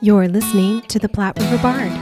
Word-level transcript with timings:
You're 0.00 0.28
listening 0.28 0.80
to 0.82 0.98
the 0.98 1.08
Platte 1.08 1.38
River 1.38 1.58
Bard. 1.58 1.92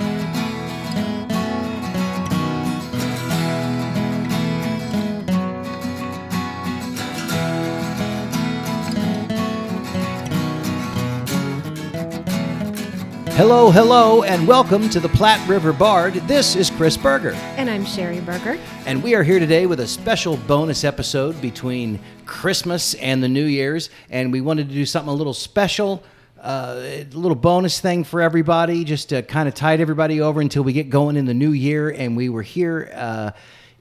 Hello, 13.37 13.71
hello, 13.71 14.25
and 14.25 14.49
welcome 14.49 14.89
to 14.91 14.99
the 14.99 15.09
Platte 15.09 15.47
River 15.49 15.73
Bard. 15.73 16.15
This 16.15 16.57
is 16.57 16.71
Chris 16.71 16.97
Berger, 16.97 17.33
And 17.57 17.71
I'm 17.71 17.85
Sherry 17.85 18.21
Berger. 18.21 18.59
and 18.85 19.03
we 19.03 19.15
are 19.15 19.23
here 19.23 19.39
today 19.39 19.67
with 19.67 19.79
a 19.81 19.87
special 19.87 20.37
bonus 20.37 20.83
episode 20.85 21.41
between 21.41 22.01
Christmas 22.27 22.95
and 22.95 23.23
the 23.23 23.29
New 23.29 23.45
Year's, 23.45 23.91
and 24.11 24.33
we 24.33 24.41
wanted 24.41 24.69
to 24.69 24.75
do 24.75 24.85
something 24.85 25.11
a 25.13 25.15
little 25.15 25.35
special, 25.35 26.03
a 26.43 27.07
little 27.13 27.35
bonus 27.35 27.81
thing 27.81 28.05
for 28.05 28.21
everybody, 28.21 28.85
just 28.85 29.09
to 29.11 29.23
kind 29.23 29.49
of 29.49 29.55
tide 29.55 29.81
everybody 29.81 30.21
over 30.21 30.41
until 30.41 30.63
we 30.63 30.73
get 30.73 30.91
going 30.91 31.17
in 31.17 31.25
the 31.25 31.35
new 31.35 31.53
year. 31.53 31.91
And 31.91 32.17
we 32.17 32.29
were 32.29 32.43
here. 32.43 32.91
Uh, 32.95 33.31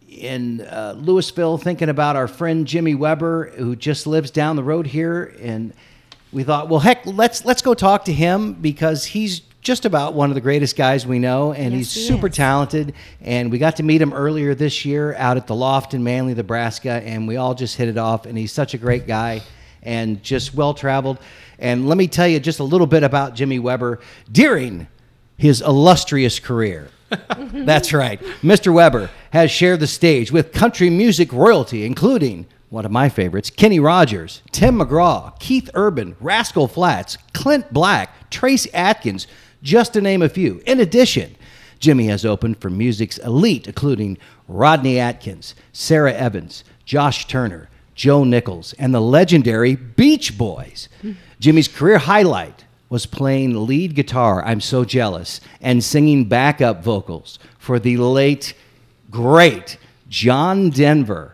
in 0.10 0.62
uh, 0.62 0.96
Louisville, 0.98 1.58
thinking 1.58 1.90
about 1.90 2.16
our 2.16 2.28
friend 2.28 2.66
Jimmy 2.66 2.96
Weber, 2.96 3.52
who 3.58 3.76
just 3.76 4.08
lives 4.08 4.32
down 4.32 4.56
the 4.56 4.64
road 4.64 4.88
here, 4.88 5.36
and 5.42 5.74
we 6.32 6.44
thought, 6.44 6.70
well, 6.70 6.80
heck, 6.80 7.06
let's 7.06 7.46
let's 7.46 7.62
go 7.62 7.74
talk 7.74 8.06
to 8.06 8.14
him 8.14 8.54
because 8.54 9.04
he's 9.06 9.42
just 9.62 9.86
about 9.86 10.14
one 10.14 10.30
of 10.32 10.36
the 10.36 10.42
greatest 10.42 10.78
guys 10.78 11.06
we 11.06 11.20
know, 11.20 11.52
and 11.52 11.74
Yes, 11.74 11.94
he's 11.94 11.94
he 11.94 12.08
super 12.08 12.28
is. 12.28 12.36
talented. 12.36 12.94
And 13.22 13.52
we 13.52 13.58
got 13.58 13.76
to 13.76 13.84
meet 13.84 14.02
him 14.02 14.14
earlier 14.14 14.56
this 14.56 14.86
year 14.86 15.14
out 15.16 15.36
at 15.36 15.46
the 15.46 15.56
Loft 15.56 15.94
in 15.94 16.04
Manley, 16.04 16.34
Nebraska, 16.34 17.02
and 17.06 17.28
we 17.28 17.36
all 17.36 17.54
just 17.54 17.76
hit 17.76 17.90
it 17.90 17.98
off. 17.98 18.26
And 18.26 18.38
he's 18.38 18.54
such 18.54 18.74
a 18.74 18.78
great 18.78 19.08
guy 19.08 19.42
and 19.88 20.22
just 20.22 20.54
well 20.54 20.74
traveled. 20.74 21.18
And 21.58 21.88
let 21.88 21.98
me 21.98 22.08
tell 22.08 22.28
you 22.28 22.40
just 22.40 22.60
a 22.60 22.64
little 22.64 22.86
bit 22.86 23.02
about 23.02 23.34
Jimmy 23.34 23.58
Weber 23.58 24.00
during 24.32 24.88
his 25.38 25.62
illustrious 25.62 26.40
career. 26.40 26.90
That's 27.38 27.94
right. 27.94 28.20
Mr. 28.42 28.72
Weber 28.72 29.10
has 29.32 29.50
shared 29.50 29.80
the 29.80 29.88
stage 29.88 30.32
with 30.32 30.52
country 30.52 30.90
music 30.90 31.32
royalty, 31.32 31.86
including 31.86 32.46
one 32.70 32.84
of 32.84 32.92
my 32.92 33.08
favorites, 33.08 33.50
Kenny 33.50 33.80
Rogers, 33.80 34.42
Tim 34.52 34.80
McGraw, 34.80 35.40
Keith 35.40 35.70
Urban, 35.74 36.18
Rascal 36.20 36.68
Flatts, 36.68 37.18
Clint 37.34 37.72
Black, 37.72 38.30
Trace 38.30 38.68
Atkins, 38.74 39.26
just 39.64 39.94
to 39.94 40.02
name 40.02 40.22
a 40.22 40.28
few. 40.28 40.62
In 40.66 40.82
addition, 40.82 41.38
Jimmy 41.80 42.08
has 42.08 42.26
opened 42.26 42.60
for 42.60 42.70
music's 42.70 43.20
elite, 43.20 43.68
including 43.68 44.18
Rodney 44.50 45.00
Atkins, 45.00 45.56
Sara 45.72 46.12
Evans, 46.14 46.66
Josh 46.84 47.26
Turner, 47.28 47.70
Joe 47.98 48.24
Nichols, 48.24 48.74
and 48.74 48.94
the 48.94 49.02
legendary 49.02 49.76
Beach 49.76 50.38
Boys. 50.38 50.88
Jimmy's 51.40 51.68
career 51.68 51.98
highlight 51.98 52.64
was 52.90 53.08
playing 53.08 53.66
lead 53.66 53.96
guitar, 53.96 54.46
I'm 54.46 54.62
So 54.62 54.86
Jealous, 54.86 55.42
and 55.60 55.84
singing 55.84 56.26
backup 56.26 56.84
vocals 56.84 57.40
for 57.58 57.80
the 57.80 57.98
late, 57.98 58.54
great 59.12 59.78
John 60.08 60.70
Denver. 60.70 61.34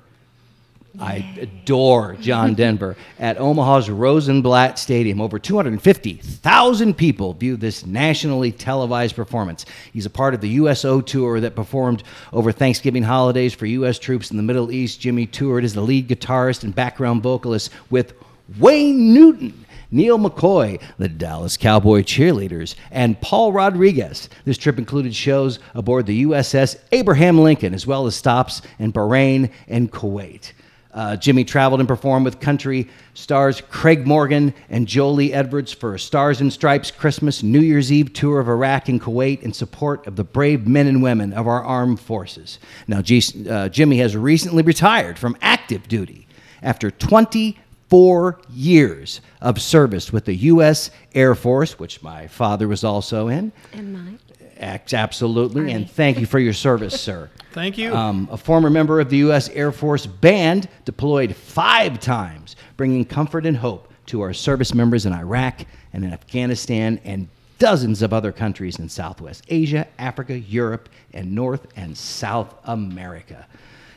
I 1.00 1.38
adore 1.42 2.16
John 2.20 2.54
Denver 2.54 2.96
at 3.18 3.40
Omaha's 3.40 3.90
Rosenblatt 3.90 4.78
Stadium. 4.78 5.22
Over 5.22 5.40
250,000 5.40 6.94
people 6.96 7.34
viewed 7.34 7.62
this 7.62 7.84
nationally 7.86 8.52
televised 8.52 9.16
performance. 9.16 9.66
He's 9.92 10.06
a 10.06 10.12
part 10.12 10.36
of 10.36 10.42
the 10.42 10.50
USO 10.50 11.02
tour 11.02 11.40
that 11.40 11.56
performed 11.56 12.04
over 12.32 12.52
Thanksgiving 12.52 13.02
holidays 13.02 13.56
for 13.56 13.66
U.S. 13.66 13.98
troops 13.98 14.30
in 14.30 14.38
the 14.38 14.44
Middle 14.44 14.72
East. 14.72 15.00
Jimmy 15.00 15.26
toured 15.26 15.64
as 15.64 15.74
the 15.74 15.82
lead 15.82 16.08
guitarist 16.08 16.64
and 16.64 16.76
background 16.76 17.24
vocalist 17.24 17.72
with 17.90 18.14
Wayne 18.60 19.14
Newton. 19.14 19.66
Neal 19.90 20.18
McCoy, 20.18 20.82
the 20.98 21.08
Dallas 21.08 21.56
Cowboy 21.56 22.02
cheerleaders, 22.02 22.74
and 22.90 23.20
Paul 23.22 23.52
Rodriguez. 23.52 24.28
This 24.44 24.58
trip 24.58 24.80
included 24.80 25.14
shows 25.14 25.60
aboard 25.76 26.08
the 26.08 26.24
USS 26.24 26.78
Abraham 26.92 27.38
Lincoln, 27.38 27.76
as 27.76 27.86
well 27.86 28.08
as 28.08 28.16
stops 28.16 28.64
in 28.80 28.92
Bahrain 28.92 29.52
and 29.68 29.92
Kuwait. 29.92 30.54
Uh, 30.94 31.16
Jimmy 31.16 31.44
traveled 31.44 31.80
and 31.82 31.88
performed 31.88 32.24
with 32.24 32.40
country 32.40 32.88
stars 33.16 33.62
Craig 33.70 34.06
Morgan 34.06 34.54
and 34.70 34.88
Jolie 34.88 35.34
Edwards 35.34 35.74
for 35.74 35.96
a 35.96 36.00
Stars 36.00 36.40
and 36.40 36.54
Stripes 36.54 36.92
Christmas 36.92 37.42
New 37.42 37.62
Year's 37.62 37.92
Eve 37.92 38.14
tour 38.14 38.40
of 38.40 38.48
Iraq 38.48 38.90
and 38.90 39.02
Kuwait 39.02 39.42
in 39.42 39.54
support 39.54 40.06
of 40.06 40.16
the 40.16 40.24
brave 40.24 40.68
men 40.68 40.86
and 40.86 41.02
women 41.02 41.34
of 41.34 41.48
our 41.48 41.64
armed 41.64 42.00
forces. 42.00 42.60
Now, 42.88 43.02
G- 43.02 43.24
uh, 43.50 43.70
Jimmy 43.70 43.98
has 43.98 44.16
recently 44.16 44.62
retired 44.62 45.18
from 45.18 45.36
active 45.42 45.88
duty 45.88 46.28
after 46.62 46.92
24 46.92 48.40
years 48.52 49.22
of 49.42 49.62
service 49.62 50.14
with 50.14 50.26
the 50.26 50.36
U.S. 50.36 50.92
Air 51.16 51.34
Force, 51.34 51.80
which 51.80 52.04
my 52.04 52.28
father 52.28 52.68
was 52.68 52.84
also 52.84 53.28
in. 53.30 53.52
And 53.74 53.94
mine. 53.94 54.20
Act- 54.60 54.94
Absolutely, 54.94 55.72
and 55.72 55.90
thank 55.90 56.20
you 56.20 56.26
for 56.26 56.40
your 56.40 56.54
service, 56.54 57.00
sir. 57.00 57.30
Thank 57.54 57.78
you. 57.78 57.94
Um, 57.94 58.28
a 58.32 58.38
former 58.38 58.72
member 58.72 59.00
of 59.00 59.12
the 59.12 59.18
U.S. 59.18 59.48
Air 59.50 59.72
Force 59.72 60.08
Band, 60.08 60.68
deployed 60.86 61.36
five 61.36 62.00
times, 62.00 62.56
bringing 62.78 63.06
comfort 63.06 63.46
and 63.46 63.56
hope 63.56 63.94
to 64.08 64.22
our 64.22 64.34
service 64.34 64.74
members 64.74 65.06
in 65.06 65.14
Iraq 65.14 65.66
and 65.94 66.04
in 66.04 66.12
Afghanistan 66.12 67.00
and 67.04 67.28
dozens 67.60 68.02
of 68.02 68.12
other 68.12 68.32
countries 68.32 68.80
in 68.80 68.90
Southwest 68.90 69.46
Asia, 69.50 69.88
Africa, 70.00 70.38
Europe, 70.38 70.90
and 71.14 71.34
North 71.34 71.68
and 71.76 71.96
South 71.96 72.56
America. 72.66 73.46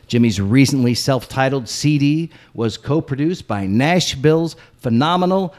Jimmy's 0.07 0.39
recently 0.39 0.93
self 0.93 1.27
titled 1.27 1.67
CD 1.67 2.29
was 2.53 2.77
co 2.77 3.01
produced 3.01 3.47
by 3.47 3.65
Nashville's 3.65 4.55
phenomenal 4.77 5.53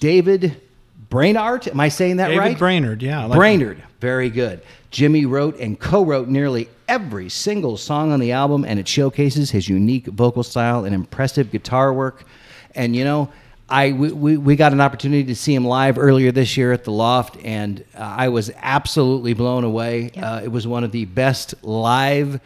David 0.00 0.62
Brainard. 1.08 1.68
Am 1.68 1.80
I 1.80 1.88
saying 1.88 2.16
that 2.16 2.28
David 2.28 2.40
right? 2.40 2.58
Brainard, 2.58 3.02
yeah, 3.02 3.22
I 3.22 3.24
like 3.26 3.36
Brainard. 3.36 3.82
Very 4.00 4.30
good. 4.30 4.62
Jimmy 4.90 5.26
wrote 5.26 5.58
and 5.58 5.78
co 5.78 6.04
wrote 6.04 6.28
nearly 6.28 6.68
every 6.88 7.28
single 7.28 7.76
song 7.76 8.12
on 8.12 8.20
the 8.20 8.32
album, 8.32 8.64
and 8.64 8.78
it 8.78 8.88
showcases 8.88 9.50
his 9.50 9.68
unique 9.68 10.06
vocal 10.06 10.42
style 10.42 10.84
and 10.84 10.94
impressive 10.94 11.50
guitar 11.50 11.92
work. 11.92 12.24
And, 12.74 12.94
you 12.94 13.04
know, 13.04 13.30
I, 13.68 13.92
we, 13.92 14.12
we, 14.12 14.36
we 14.36 14.56
got 14.56 14.72
an 14.72 14.80
opportunity 14.80 15.24
to 15.24 15.34
see 15.34 15.54
him 15.54 15.64
live 15.64 15.98
earlier 15.98 16.30
this 16.30 16.56
year 16.56 16.72
at 16.72 16.84
the 16.84 16.92
Loft, 16.92 17.36
and 17.44 17.84
uh, 17.96 18.00
I 18.00 18.28
was 18.28 18.50
absolutely 18.56 19.34
blown 19.34 19.64
away. 19.64 20.10
Uh, 20.12 20.42
it 20.42 20.52
was 20.52 20.66
one 20.66 20.84
of 20.84 20.92
the 20.92 21.04
best 21.04 21.54
live 21.64 22.40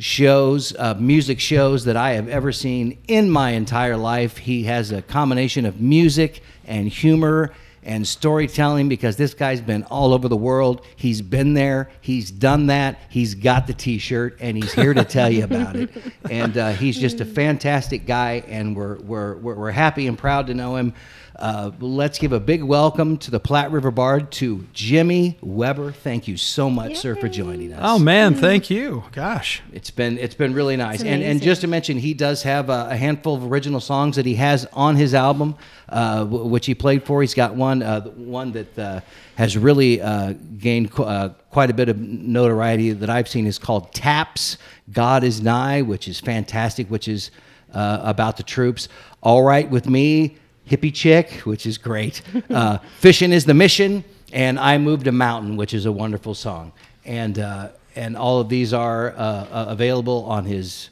shows, 0.00 0.74
uh, 0.76 0.94
music 0.94 1.38
shows 1.38 1.84
that 1.84 1.96
I 1.96 2.12
have 2.12 2.28
ever 2.28 2.52
seen 2.52 2.98
in 3.06 3.30
my 3.30 3.50
entire 3.50 3.96
life. 3.96 4.38
He 4.38 4.64
has 4.64 4.90
a 4.90 5.02
combination 5.02 5.66
of 5.66 5.80
music 5.80 6.42
and 6.66 6.88
humor 6.88 7.52
and 7.82 8.06
storytelling 8.06 8.88
because 8.88 9.16
this 9.16 9.34
guy's 9.34 9.60
been 9.60 9.84
all 9.84 10.12
over 10.12 10.28
the 10.28 10.36
world. 10.36 10.84
He's 10.96 11.22
been 11.22 11.54
there, 11.54 11.90
he's 12.00 12.30
done 12.30 12.66
that, 12.66 12.98
he's 13.08 13.34
got 13.34 13.66
the 13.66 13.74
t 13.74 13.98
shirt, 13.98 14.36
and 14.40 14.56
he's 14.56 14.72
here 14.72 14.94
to 14.94 15.04
tell 15.04 15.30
you 15.30 15.44
about 15.44 15.76
it. 15.76 15.90
And 16.30 16.56
uh, 16.56 16.70
he's 16.70 16.96
just 16.96 17.20
a 17.20 17.24
fantastic 17.24 18.06
guy, 18.06 18.44
and 18.46 18.76
we're, 18.76 18.98
we're, 18.98 19.36
we're, 19.36 19.54
we're 19.54 19.70
happy 19.72 20.06
and 20.06 20.16
proud 20.16 20.46
to 20.46 20.54
know 20.54 20.76
him. 20.76 20.94
Uh, 21.40 21.70
let's 21.80 22.18
give 22.18 22.32
a 22.32 22.38
big 22.40 22.62
welcome 22.62 23.16
to 23.16 23.30
the 23.30 23.40
Platte 23.40 23.70
River 23.72 23.90
Bard 23.90 24.30
to 24.32 24.66
Jimmy 24.74 25.38
Weber. 25.40 25.90
Thank 25.90 26.28
you 26.28 26.36
so 26.36 26.68
much, 26.68 26.96
sir, 26.96 27.16
for 27.16 27.28
joining 27.28 27.72
us. 27.72 27.80
Oh 27.82 27.98
man, 27.98 28.34
thank 28.34 28.68
you. 28.68 29.04
Gosh. 29.12 29.62
It's 29.72 29.90
been 29.90 30.18
it's 30.18 30.34
been 30.34 30.52
really 30.52 30.76
nice, 30.76 31.02
and 31.02 31.22
and 31.22 31.40
just 31.40 31.62
to 31.62 31.66
mention, 31.66 31.96
he 31.96 32.12
does 32.12 32.42
have 32.42 32.68
a, 32.68 32.88
a 32.90 32.96
handful 32.96 33.36
of 33.36 33.44
original 33.50 33.80
songs 33.80 34.16
that 34.16 34.26
he 34.26 34.34
has 34.34 34.66
on 34.74 34.96
his 34.96 35.14
album, 35.14 35.56
uh, 35.88 36.18
w- 36.24 36.44
which 36.44 36.66
he 36.66 36.74
played 36.74 37.04
for. 37.04 37.22
He's 37.22 37.34
got 37.34 37.54
one 37.54 37.69
uh, 37.82 38.02
one 38.10 38.52
that 38.52 38.78
uh, 38.78 39.00
has 39.36 39.56
really 39.56 40.00
uh, 40.00 40.34
gained 40.58 40.90
qu- 40.92 41.04
uh, 41.04 41.28
quite 41.50 41.70
a 41.70 41.74
bit 41.74 41.88
of 41.88 41.98
notoriety 41.98 42.92
that 42.92 43.08
I've 43.08 43.28
seen 43.28 43.46
is 43.46 43.58
called 43.58 43.92
Taps. 43.92 44.58
God 44.92 45.24
is 45.24 45.40
nigh, 45.40 45.82
which 45.82 46.08
is 46.08 46.20
fantastic, 46.20 46.88
which 46.88 47.08
is 47.08 47.30
uh, 47.72 48.00
about 48.02 48.36
the 48.36 48.42
troops. 48.42 48.88
All 49.22 49.42
right 49.42 49.68
with 49.68 49.88
me, 49.88 50.36
hippie 50.68 50.94
chick, 50.94 51.30
which 51.44 51.66
is 51.66 51.78
great. 51.78 52.22
Uh, 52.50 52.78
Fishing 52.98 53.32
is 53.32 53.44
the 53.44 53.54
mission, 53.54 54.04
and 54.32 54.58
I 54.58 54.76
moved 54.78 55.06
a 55.06 55.12
mountain, 55.12 55.56
which 55.56 55.72
is 55.72 55.86
a 55.86 55.92
wonderful 55.92 56.34
song. 56.34 56.72
And 57.04 57.38
uh, 57.38 57.68
and 57.96 58.16
all 58.16 58.40
of 58.40 58.48
these 58.48 58.72
are 58.74 59.14
available 59.52 60.24
on 60.24 60.44
his 60.44 60.90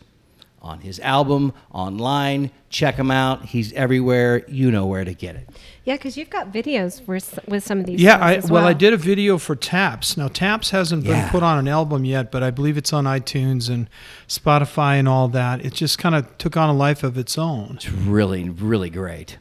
on 0.62 0.80
his 0.80 1.00
album 1.00 1.52
online. 1.72 2.50
Check 2.70 2.96
him 2.96 3.10
out. 3.10 3.44
He's 3.44 3.72
everywhere. 3.72 4.44
You 4.48 4.70
know 4.70 4.86
where 4.86 5.04
to 5.04 5.14
get 5.14 5.36
it. 5.36 5.48
Yeah, 5.88 5.96
because 5.96 6.19
you've 6.19 6.29
got 6.29 6.52
videos 6.52 7.00
for, 7.00 7.14
with 7.50 7.64
some 7.64 7.81
of 7.81 7.87
these. 7.87 7.99
Yeah, 7.99 8.19
I, 8.19 8.35
as 8.35 8.44
well, 8.50 8.61
well, 8.62 8.67
I 8.69 8.75
did 8.75 8.93
a 8.93 8.99
video 8.99 9.38
for 9.38 9.56
Taps. 9.56 10.19
Now 10.19 10.29
Taps 10.29 10.69
hasn't 10.69 11.05
been 11.05 11.26
put 11.31 11.43
on 11.43 11.58
an 11.58 11.67
album 11.67 12.05
yet, 12.05 12.31
but 12.31 12.43
I 12.43 12.50
believe 12.50 12.76
it's 12.76 12.93
on 12.93 13.05
iTunes 13.05 13.70
and 13.70 13.88
Spotify 14.29 14.99
and 14.99 15.08
all 15.08 15.29
that. 15.29 15.64
It 15.64 15.73
just 15.73 15.96
kind 15.99 16.14
of 16.14 16.37
took 16.37 16.58
on 16.58 16.69
a 16.69 16.75
life 16.75 17.02
of 17.02 17.17
its 17.17 17.38
own. 17.38 17.76
It's 17.76 17.90
really 17.90 18.50
really 18.50 18.90
great. 18.90 19.38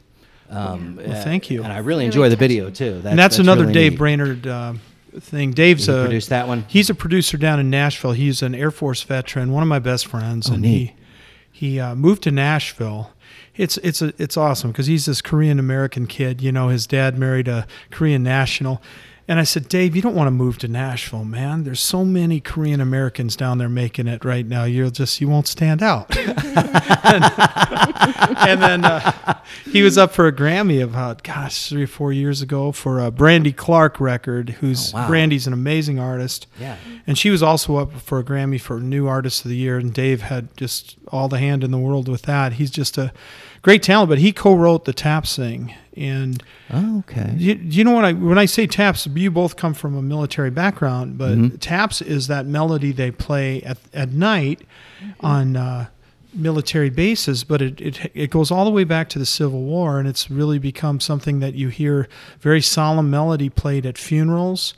Um, 0.48 0.96
Well, 0.96 1.22
thank 1.22 1.50
you. 1.50 1.62
And 1.62 1.70
I 1.70 1.76
really 1.78 1.88
Really 1.88 2.06
enjoy 2.06 2.28
the 2.30 2.36
video 2.36 2.70
too. 2.70 3.00
That- 3.02 3.10
and 3.10 3.18
that's, 3.18 3.38
another 3.38 3.62
really 3.62 3.74
Dave 3.74 3.92
neat. 3.92 3.98
Brainard 3.98 4.46
uh, 4.46 4.72
thing. 5.20 5.50
Dave's 5.50 5.84
Did 5.84 5.92
he 5.92 5.98
a 5.98 6.02
produce 6.04 6.26
that 6.28 6.48
one? 6.48 6.64
He's 6.68 6.88
a 6.88 6.94
producer 6.94 7.36
down 7.36 7.60
in 7.60 7.68
Nashville. 7.68 8.12
He's 8.12 8.40
an 8.40 8.54
Air 8.54 8.70
Force 8.70 9.02
veteran, 9.02 9.52
one 9.52 9.62
of 9.62 9.68
my 9.68 9.80
best 9.80 10.06
friends, 10.06 10.48
and 10.48 10.56
Oh, 10.56 10.60
neat. 10.60 10.94
he 11.52 11.68
he 11.74 11.80
uh, 11.80 11.94
moved 11.94 12.22
to 12.22 12.30
Nashville, 12.30 13.12
it's 13.58 13.76
it's 13.78 14.00
a, 14.00 14.14
it's 14.18 14.36
awesome 14.36 14.70
because 14.70 14.86
he's 14.86 15.04
this 15.06 15.20
Korean 15.20 15.58
American 15.58 16.06
kid. 16.06 16.40
You 16.40 16.52
know, 16.52 16.68
his 16.68 16.86
dad 16.86 17.18
married 17.18 17.48
a 17.48 17.66
Korean 17.90 18.22
national. 18.22 18.80
And 19.30 19.38
I 19.38 19.42
said, 19.42 19.68
Dave, 19.68 19.94
you 19.94 20.00
don't 20.00 20.14
want 20.14 20.28
to 20.28 20.30
move 20.30 20.56
to 20.56 20.68
Nashville, 20.68 21.22
man. 21.26 21.64
There's 21.64 21.80
so 21.80 22.02
many 22.02 22.40
Korean 22.40 22.80
Americans 22.80 23.36
down 23.36 23.58
there 23.58 23.68
making 23.68 24.06
it 24.06 24.24
right 24.24 24.46
now. 24.46 24.64
You'll 24.64 24.88
just 24.88 25.20
you 25.20 25.28
won't 25.28 25.46
stand 25.46 25.82
out. 25.82 26.16
and, 26.16 27.24
and 28.38 28.62
then 28.62 28.84
uh, 28.86 29.38
he 29.70 29.82
was 29.82 29.98
up 29.98 30.12
for 30.12 30.26
a 30.26 30.32
Grammy 30.32 30.82
about 30.82 31.22
gosh 31.22 31.68
three 31.68 31.84
or 31.84 31.88
four 31.88 32.10
years 32.10 32.40
ago 32.40 32.72
for 32.72 33.00
a 33.00 33.10
Brandy 33.10 33.52
Clark 33.52 34.00
record. 34.00 34.50
Who's 34.60 34.94
Oh, 34.94 34.98
wow. 34.98 35.08
Brandy's 35.08 35.46
an 35.46 35.52
amazing 35.52 35.98
artist. 35.98 36.46
Yeah. 36.58 36.76
And 37.06 37.18
she 37.18 37.28
was 37.28 37.42
also 37.42 37.76
up 37.76 37.92
for 37.92 38.18
a 38.18 38.24
Grammy 38.24 38.58
for 38.58 38.80
New 38.80 39.06
Artist 39.06 39.44
of 39.44 39.50
the 39.50 39.56
Year, 39.56 39.76
and 39.76 39.92
Dave 39.92 40.22
had 40.22 40.56
just 40.56 40.96
all 41.08 41.28
the 41.28 41.38
hand 41.38 41.64
in 41.64 41.70
the 41.70 41.78
world 41.78 42.08
with 42.08 42.22
that. 42.22 42.54
He's 42.54 42.70
just 42.70 42.96
a 42.96 43.12
great 43.62 43.82
talent, 43.82 44.08
but 44.08 44.18
he 44.18 44.32
co-wrote 44.32 44.84
the 44.84 44.92
Taps 44.92 45.36
thing. 45.36 45.74
And 45.96 46.42
Oh, 46.72 46.98
okay. 47.00 47.34
you, 47.36 47.54
you 47.62 47.82
know 47.84 47.90
what 47.92 48.04
I 48.04 48.12
when 48.12 48.38
I 48.38 48.44
say 48.46 48.66
Taps, 48.66 49.06
you 49.06 49.30
both 49.30 49.56
come 49.56 49.74
from 49.74 49.96
a 49.96 50.02
military 50.02 50.50
background, 50.50 51.18
but 51.18 51.36
Mhm. 51.36 51.56
Taps 51.60 52.00
is 52.00 52.28
that 52.28 52.46
melody 52.46 52.92
they 52.92 53.10
play 53.10 53.62
at 53.62 53.78
at 53.92 54.12
night 54.12 54.62
on. 55.20 55.56
Uh, 55.56 55.86
military 56.34 56.90
bases 56.90 57.42
but 57.42 57.62
it, 57.62 57.80
it 57.80 58.10
it 58.14 58.30
goes 58.30 58.50
all 58.50 58.66
the 58.66 58.70
way 58.70 58.84
back 58.84 59.08
to 59.08 59.18
the 59.18 59.24
civil 59.24 59.62
war 59.62 59.98
and 59.98 60.06
it's 60.06 60.30
really 60.30 60.58
become 60.58 61.00
something 61.00 61.40
that 61.40 61.54
you 61.54 61.68
hear 61.68 62.06
very 62.40 62.60
solemn 62.60 63.10
melody 63.10 63.48
played 63.48 63.86
at 63.86 63.96
funerals 63.96 64.74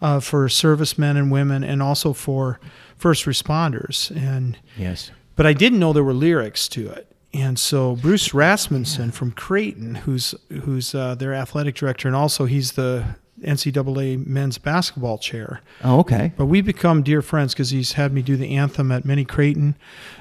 uh, 0.00 0.18
for 0.18 0.48
servicemen 0.48 1.18
and 1.18 1.30
women 1.30 1.62
and 1.62 1.82
also 1.82 2.14
for 2.14 2.58
first 2.96 3.26
responders 3.26 4.10
and 4.16 4.56
Yes. 4.76 5.10
but 5.36 5.44
I 5.44 5.52
didn't 5.52 5.78
know 5.78 5.92
there 5.92 6.02
were 6.02 6.14
lyrics 6.14 6.66
to 6.68 6.88
it. 6.88 7.06
And 7.34 7.58
so 7.58 7.96
Bruce 7.96 8.32
Rasmussen 8.32 9.10
from 9.10 9.32
Creighton, 9.32 9.96
who's 9.96 10.34
who's 10.62 10.94
uh, 10.94 11.14
their 11.14 11.34
athletic 11.34 11.74
director, 11.74 12.08
and 12.08 12.16
also 12.16 12.46
he's 12.46 12.72
the 12.72 13.16
NCAA 13.42 14.26
men's 14.26 14.56
basketball 14.58 15.18
chair. 15.18 15.60
Oh, 15.84 16.00
okay. 16.00 16.32
But 16.36 16.46
we 16.46 16.62
become 16.62 17.02
dear 17.02 17.20
friends 17.20 17.52
because 17.52 17.70
he's 17.70 17.92
had 17.92 18.12
me 18.12 18.22
do 18.22 18.36
the 18.36 18.56
anthem 18.56 18.90
at 18.90 19.04
many 19.04 19.24
Creighton 19.24 19.76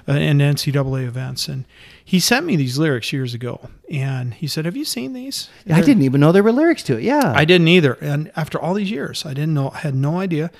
uh, 0.07 0.13
and 0.13 0.41
NCAA 0.41 1.05
events. 1.05 1.47
And 1.47 1.65
he 2.03 2.19
sent 2.19 2.45
me 2.45 2.55
these 2.55 2.77
lyrics 2.77 3.13
years 3.13 3.33
ago, 3.33 3.69
and 3.89 4.33
he 4.33 4.47
said, 4.47 4.65
"Have 4.65 4.75
you 4.75 4.85
seen 4.85 5.13
these?" 5.13 5.49
I 5.69 5.81
didn't 5.81 6.03
even 6.03 6.19
know 6.19 6.31
there 6.31 6.43
were 6.43 6.51
lyrics 6.51 6.83
to 6.83 6.97
it. 6.97 7.03
Yeah. 7.03 7.33
I 7.35 7.45
didn't 7.45 7.69
either. 7.69 7.93
And 8.01 8.31
after 8.35 8.59
all 8.59 8.73
these 8.73 8.91
years, 8.91 9.25
I 9.25 9.33
didn't 9.33 9.53
know, 9.53 9.71
I 9.73 9.79
had 9.79 9.95
no 9.95 10.19
idea. 10.19 10.51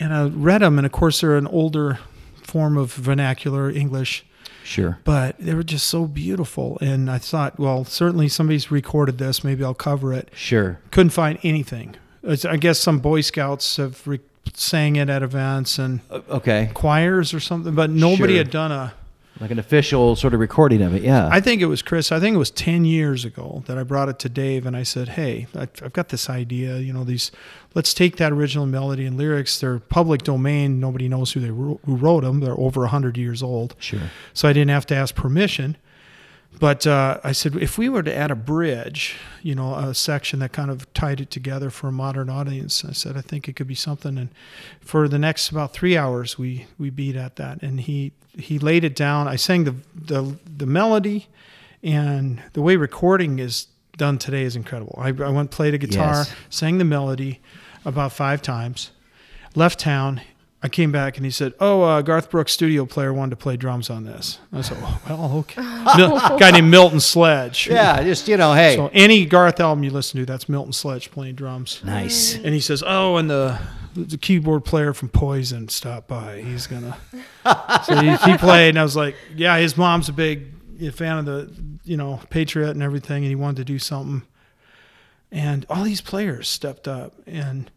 And 0.00 0.14
I 0.14 0.26
read 0.26 0.62
them, 0.62 0.78
and 0.78 0.86
of 0.86 0.92
course, 0.92 1.20
they're 1.20 1.36
an 1.36 1.48
older 1.48 1.98
form 2.42 2.76
of 2.76 2.92
vernacular 2.92 3.68
English, 3.70 4.24
Sure. 4.68 4.98
but 5.04 5.36
they 5.38 5.54
were 5.54 5.62
just 5.62 5.86
so 5.86 6.06
beautiful. 6.06 6.76
And 6.80 7.10
I 7.10 7.18
thought, 7.18 7.58
well, 7.58 7.84
certainly 7.84 8.28
somebody's 8.28 8.70
recorded 8.70 9.18
this. 9.18 9.42
Maybe 9.42 9.64
I'll 9.64 9.72
cover 9.74 10.12
it. 10.12 10.28
Sure. 10.34 10.78
Couldn't 10.90 11.10
find 11.10 11.38
anything. 11.42 11.96
I 12.28 12.56
guess 12.58 12.78
some 12.78 12.98
Boy 12.98 13.22
Scouts 13.22 13.76
have 13.78 14.06
re- 14.06 14.20
sang 14.54 14.96
it 14.96 15.08
at 15.08 15.22
events 15.22 15.78
and 15.78 16.00
Okay. 16.30 16.70
choirs 16.74 17.32
or 17.32 17.40
something, 17.40 17.74
but 17.74 17.88
nobody 17.90 18.34
Sure. 18.34 18.38
had 18.38 18.50
done 18.50 18.72
a. 18.72 18.92
Like 19.40 19.50
an 19.50 19.58
official 19.58 20.16
sort 20.16 20.34
of 20.34 20.40
recording 20.40 20.82
of 20.82 20.94
it. 20.94 21.02
Yeah. 21.02 21.28
I 21.30 21.40
think 21.40 21.62
it 21.62 21.66
was 21.66 21.80
Chris. 21.82 22.10
I 22.10 22.18
think 22.18 22.34
it 22.34 22.38
was 22.38 22.50
10 22.50 22.84
years 22.84 23.24
ago 23.24 23.62
that 23.66 23.78
I 23.78 23.84
brought 23.84 24.08
it 24.08 24.18
to 24.20 24.28
Dave 24.28 24.66
and 24.66 24.76
I 24.76 24.82
said, 24.82 25.10
Hey, 25.10 25.46
I've 25.54 25.92
got 25.92 26.08
this 26.08 26.28
idea. 26.28 26.78
You 26.78 26.92
know, 26.92 27.04
these, 27.04 27.30
let's 27.74 27.94
take 27.94 28.16
that 28.16 28.32
original 28.32 28.66
melody 28.66 29.06
and 29.06 29.16
lyrics. 29.16 29.60
They're 29.60 29.78
public 29.78 30.22
domain. 30.22 30.80
Nobody 30.80 31.08
knows 31.08 31.32
who 31.32 31.40
they 31.40 31.48
who 31.48 31.78
wrote 31.84 32.24
them. 32.24 32.40
They're 32.40 32.58
over 32.58 32.80
100 32.82 33.16
years 33.16 33.42
old. 33.42 33.76
sure. 33.78 34.00
So 34.34 34.48
I 34.48 34.52
didn't 34.52 34.70
have 34.70 34.86
to 34.86 34.96
ask 34.96 35.14
permission. 35.14 35.76
But 36.60 36.86
uh, 36.88 37.20
I 37.22 37.32
said, 37.32 37.54
if 37.56 37.78
we 37.78 37.88
were 37.88 38.02
to 38.02 38.12
add 38.14 38.30
a 38.32 38.34
bridge, 38.34 39.16
you 39.42 39.54
know, 39.54 39.74
a 39.74 39.94
section 39.94 40.40
that 40.40 40.50
kind 40.52 40.70
of 40.70 40.92
tied 40.92 41.20
it 41.20 41.30
together 41.30 41.70
for 41.70 41.86
a 41.88 41.92
modern 41.92 42.28
audience, 42.28 42.84
I 42.84 42.92
said, 42.92 43.16
I 43.16 43.20
think 43.20 43.48
it 43.48 43.54
could 43.54 43.68
be 43.68 43.76
something. 43.76 44.18
And 44.18 44.30
for 44.80 45.06
the 45.06 45.18
next 45.20 45.50
about 45.50 45.72
three 45.72 45.96
hours, 45.96 46.36
we 46.36 46.66
we 46.78 46.90
beat 46.90 47.14
at 47.16 47.36
that. 47.36 47.62
And 47.62 47.80
he 47.80 48.12
he 48.36 48.58
laid 48.58 48.82
it 48.82 48.96
down. 48.96 49.28
I 49.28 49.36
sang 49.36 49.64
the 49.64 49.74
the 49.94 50.36
the 50.56 50.66
melody, 50.66 51.28
and 51.82 52.42
the 52.54 52.62
way 52.62 52.74
recording 52.76 53.38
is 53.38 53.68
done 53.96 54.18
today 54.18 54.42
is 54.42 54.56
incredible. 54.56 54.96
I, 55.00 55.08
I 55.08 55.30
went 55.30 55.50
played 55.52 55.74
a 55.74 55.78
guitar, 55.78 56.14
Yes. 56.14 56.34
sang 56.50 56.78
the 56.78 56.84
melody 56.84 57.40
about 57.84 58.12
five 58.12 58.42
times, 58.42 58.90
left 59.54 59.78
town. 59.78 60.22
I 60.60 60.68
came 60.68 60.90
back 60.90 61.16
and 61.16 61.24
he 61.24 61.30
said, 61.30 61.54
"Oh, 61.60 61.82
uh, 61.82 62.02
Garth 62.02 62.30
Brooks 62.30 62.52
studio 62.52 62.84
player 62.84 63.12
wanted 63.12 63.30
to 63.30 63.36
play 63.36 63.56
drums 63.56 63.90
on 63.90 64.04
this." 64.04 64.38
I 64.52 64.60
said, 64.62 64.78
oh, 64.80 65.00
"Well, 65.08 65.32
okay." 65.38 65.62
Mil- 65.96 66.18
guy 66.38 66.50
named 66.50 66.70
Milton 66.70 66.98
Sledge. 67.00 67.68
Yeah. 67.68 68.02
Just 68.02 68.26
you 68.26 68.36
know, 68.36 68.54
hey. 68.54 68.74
So 68.74 68.90
any 68.92 69.24
Garth 69.24 69.60
album 69.60 69.84
you 69.84 69.90
listen 69.90 70.18
to, 70.18 70.26
that's 70.26 70.48
Milton 70.48 70.72
Sledge 70.72 71.10
playing 71.12 71.36
drums. 71.36 71.80
nice. 71.84 72.34
And 72.34 72.54
he 72.54 72.60
says, 72.60 72.82
"Oh, 72.84 73.16
and 73.18 73.30
the 73.30 73.58
the 73.94 74.18
keyboard 74.18 74.64
player 74.64 74.92
from 74.92 75.08
Poison 75.10 75.68
stopped 75.68 76.08
by. 76.08 76.40
He's 76.42 76.66
gonna." 76.66 76.96
so 77.84 77.96
he, 78.00 78.16
he 78.30 78.36
played, 78.36 78.70
and 78.70 78.80
I 78.80 78.82
was 78.82 78.96
like, 78.96 79.14
"Yeah, 79.36 79.58
his 79.58 79.76
mom's 79.76 80.08
a 80.08 80.12
big 80.12 80.54
fan 80.92 81.18
of 81.18 81.24
the 81.24 81.52
you 81.84 81.96
know 81.96 82.20
Patriot 82.30 82.70
and 82.70 82.82
everything, 82.82 83.18
and 83.18 83.26
he 83.26 83.36
wanted 83.36 83.58
to 83.58 83.64
do 83.64 83.78
something." 83.78 84.22
And 85.30 85.66
all 85.68 85.84
these 85.84 86.00
players 86.00 86.48
stepped 86.48 86.88
up 86.88 87.12
and 87.26 87.70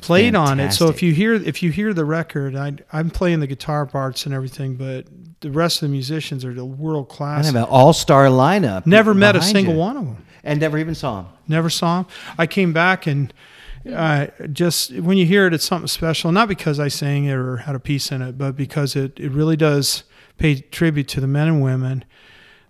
played 0.00 0.34
on 0.34 0.60
it. 0.60 0.72
So 0.72 0.88
if 0.88 1.02
you 1.02 1.12
hear 1.12 1.34
if 1.34 1.62
you 1.62 1.70
hear 1.70 1.92
the 1.92 2.04
record, 2.04 2.56
I 2.56 2.74
I'm 2.92 3.10
playing 3.10 3.40
the 3.40 3.46
guitar 3.46 3.86
parts 3.86 4.26
and 4.26 4.34
everything, 4.34 4.76
but 4.76 5.06
the 5.40 5.50
rest 5.50 5.82
of 5.82 5.88
the 5.88 5.92
musicians 5.92 6.44
are 6.44 6.54
the 6.54 6.64
world 6.64 7.08
class. 7.08 7.44
I 7.44 7.46
have 7.46 7.56
an 7.56 7.64
all-star 7.64 8.26
lineup. 8.26 8.86
Never 8.86 9.12
met 9.14 9.36
a 9.36 9.42
single 9.42 9.74
you. 9.74 9.80
one 9.80 9.96
of 9.96 10.04
them. 10.06 10.24
and 10.42 10.60
never 10.60 10.78
even 10.78 10.94
saw 10.94 11.20
him. 11.20 11.26
Never 11.46 11.68
saw 11.68 12.00
him. 12.00 12.06
I 12.38 12.46
came 12.46 12.72
back 12.72 13.06
and 13.06 13.32
uh, 13.92 14.28
just 14.52 14.92
when 14.98 15.18
you 15.18 15.26
hear 15.26 15.46
it, 15.46 15.52
it's 15.52 15.64
something 15.64 15.88
special. 15.88 16.32
Not 16.32 16.48
because 16.48 16.80
I 16.80 16.88
sang 16.88 17.26
it 17.26 17.34
or 17.34 17.58
had 17.58 17.74
a 17.74 17.80
piece 17.80 18.10
in 18.10 18.22
it, 18.22 18.38
but 18.38 18.56
because 18.56 18.96
it, 18.96 19.20
it 19.20 19.30
really 19.30 19.56
does 19.56 20.04
pay 20.38 20.60
tribute 20.60 21.08
to 21.08 21.20
the 21.20 21.26
men 21.26 21.48
and 21.48 21.62
women, 21.62 22.04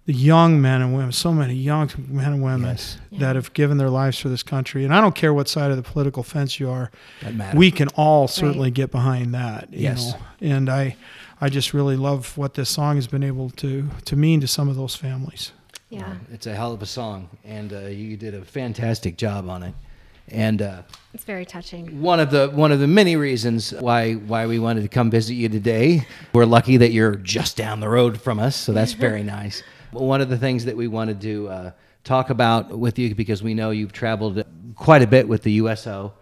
the 0.06 0.12
young 0.12 0.60
men 0.60 0.82
and 0.82 0.94
women, 0.94 1.12
so 1.12 1.32
many 1.32 1.54
young 1.54 1.90
men 2.08 2.32
and 2.34 2.42
women 2.42 2.70
Yes. 2.70 2.98
that 3.12 3.36
have 3.36 3.52
given 3.54 3.78
their 3.78 3.88
lives 3.88 4.18
for 4.18 4.28
this 4.28 4.42
country. 4.42 4.84
And 4.84 4.94
I 4.94 5.00
don't 5.00 5.14
care 5.14 5.32
what 5.32 5.48
side 5.48 5.70
of 5.70 5.76
the 5.78 5.82
political 5.82 6.22
fence 6.22 6.60
you 6.60 6.68
are, 6.70 6.90
we 7.54 7.70
can 7.70 7.88
all 7.96 8.28
certainly 8.28 8.70
get 8.70 8.90
behind 8.90 9.32
that. 9.34 9.72
You 9.72 9.80
Yes. 9.80 10.12
know? 10.12 10.18
And 10.56 10.68
I, 10.68 10.96
I 11.40 11.48
just 11.48 11.72
really 11.72 11.96
love 11.96 12.36
what 12.36 12.54
this 12.54 12.68
song 12.68 12.96
has 12.96 13.06
been 13.06 13.22
able 13.24 13.48
to 13.50 13.88
to 14.04 14.16
mean 14.16 14.40
to 14.40 14.46
some 14.46 14.68
of 14.68 14.76
those 14.76 14.94
families. 14.94 15.52
Yeah. 15.88 16.14
It's 16.32 16.46
a 16.46 16.54
hell 16.54 16.72
of 16.72 16.82
a 16.82 16.86
song, 16.86 17.28
and 17.44 17.72
uh, 17.72 17.78
you 17.86 18.16
did 18.16 18.34
a 18.34 18.42
fantastic 18.44 19.16
job 19.16 19.48
on 19.48 19.62
it. 19.62 19.74
And 20.28 20.62
uh, 20.62 20.82
It's 21.12 21.24
very 21.24 21.44
touching. 21.44 22.00
one 22.00 22.18
of 22.18 22.30
the 22.30 22.48
one 22.48 22.72
of 22.72 22.80
the 22.80 22.86
many 22.86 23.14
reasons 23.16 23.72
why 23.72 24.14
why 24.14 24.46
we 24.46 24.58
wanted 24.58 24.80
to 24.82 24.88
come 24.88 25.10
visit 25.10 25.34
you 25.34 25.48
today. 25.48 26.06
We're 26.32 26.46
lucky 26.46 26.78
that 26.78 26.92
you're 26.92 27.16
just 27.16 27.56
down 27.56 27.80
the 27.80 27.88
road 27.88 28.20
from 28.20 28.38
us, 28.38 28.56
so 28.56 28.72
that's 28.72 28.92
very 29.08 29.22
nice. 29.22 29.62
One 29.94 30.20
of 30.20 30.28
the 30.28 30.36
things 30.36 30.64
that 30.64 30.76
we 30.76 30.88
wanted 30.88 31.20
to 31.20 31.48
uh, 31.48 31.70
talk 32.02 32.30
about 32.30 32.76
with 32.76 32.98
you 32.98 33.14
because 33.14 33.42
we 33.42 33.54
know 33.54 33.70
you've 33.70 33.92
traveled 33.92 34.44
quite 34.74 35.02
a 35.02 35.06
bit 35.06 35.28
with 35.28 35.42
the 35.44 35.52
USO 35.52 36.12